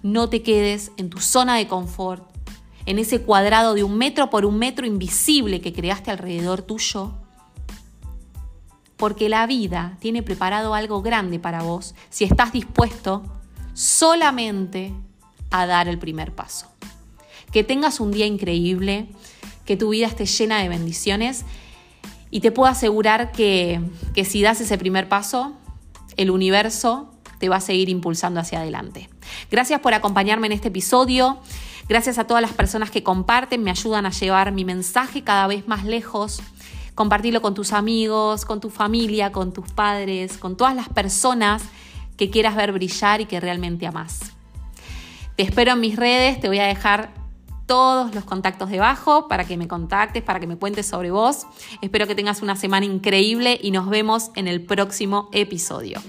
no 0.04 0.30
te 0.30 0.42
quedes 0.42 0.92
en 0.98 1.10
tu 1.10 1.20
zona 1.20 1.56
de 1.56 1.68
confort, 1.68 2.32
en 2.86 3.00
ese 3.00 3.22
cuadrado 3.22 3.74
de 3.74 3.84
un 3.84 3.98
metro 3.98 4.30
por 4.30 4.46
un 4.46 4.58
metro 4.58 4.86
invisible 4.86 5.62
que 5.62 5.74
creaste 5.74 6.12
alrededor 6.12 6.64
tuyo? 6.64 7.14
Porque 8.98 9.30
la 9.30 9.46
vida 9.48 9.98
tiene 10.00 10.24
preparado 10.24 10.74
algo 10.74 11.02
grande 11.02 11.40
para 11.40 11.64
vos 11.64 11.96
si 12.10 12.24
estás 12.24 12.52
dispuesto 12.52 13.24
solamente 13.74 14.94
a 15.52 15.66
dar 15.66 15.88
el 15.88 16.00
primer 16.00 16.34
paso. 16.34 16.68
Que 17.52 17.64
tengas 17.64 18.00
un 18.00 18.12
día 18.12 18.26
increíble, 18.26 19.10
que 19.66 19.78
tu 19.78 19.90
vida 19.90 20.08
esté 20.08 20.26
llena 20.26 20.60
de 20.60 20.70
bendiciones 20.70 21.46
y 22.32 22.40
te 22.40 22.52
puedo 22.52 22.72
asegurar 22.72 23.32
que, 23.32 23.82
que 24.16 24.26
si 24.26 24.42
das 24.42 24.62
ese 24.62 24.78
primer 24.78 25.10
paso, 25.10 25.54
el 26.18 26.32
universo 26.32 27.12
te 27.38 27.50
va 27.50 27.58
a 27.58 27.62
seguir 27.62 27.90
impulsando 27.90 28.40
hacia 28.40 28.62
adelante. 28.62 29.10
Gracias 29.52 29.82
por 29.82 29.94
acompañarme 29.94 30.48
en 30.48 30.54
este 30.54 30.70
episodio. 30.70 31.40
Gracias 31.90 32.18
a 32.18 32.26
todas 32.26 32.42
las 32.42 32.54
personas 32.54 32.90
que 32.90 33.04
comparten, 33.04 33.64
me 33.64 33.72
ayudan 33.72 34.06
a 34.06 34.12
llevar 34.12 34.52
mi 34.54 34.64
mensaje 34.64 35.24
cada 35.24 35.48
vez 35.48 35.68
más 35.68 35.84
lejos. 35.84 36.42
Compartirlo 36.96 37.42
con 37.42 37.54
tus 37.54 37.74
amigos, 37.74 38.46
con 38.46 38.62
tu 38.62 38.70
familia, 38.70 39.32
con 39.32 39.52
tus 39.52 39.70
padres, 39.72 40.38
con 40.38 40.56
todas 40.56 40.76
las 40.76 40.88
personas 40.88 41.64
que 42.16 42.30
quieras 42.30 42.56
ver 42.56 42.72
brillar 42.72 43.22
y 43.22 43.26
que 43.26 43.40
realmente 43.40 43.88
amas. 43.88 44.20
Te 45.36 45.44
espero 45.44 45.74
en 45.74 45.80
mis 45.80 45.96
redes, 45.96 46.40
te 46.40 46.48
voy 46.48 46.60
a 46.60 46.66
dejar 46.66 47.21
todos 47.72 48.14
los 48.14 48.26
contactos 48.26 48.70
debajo 48.70 49.30
para 49.30 49.46
que 49.46 49.56
me 49.56 49.66
contactes, 49.70 50.22
para 50.22 50.42
que 50.42 50.46
me 50.46 50.58
cuentes 50.58 50.86
sobre 50.86 51.10
vos. 51.10 51.48
Espero 51.82 52.06
que 52.06 52.16
tengas 52.16 52.42
una 52.42 52.58
semana 52.58 52.86
increíble 52.86 53.58
y 53.64 53.72
nos 53.72 53.88
vemos 53.90 54.30
en 54.36 54.50
el 54.50 54.62
próximo 54.62 55.30
episodio. 55.32 56.02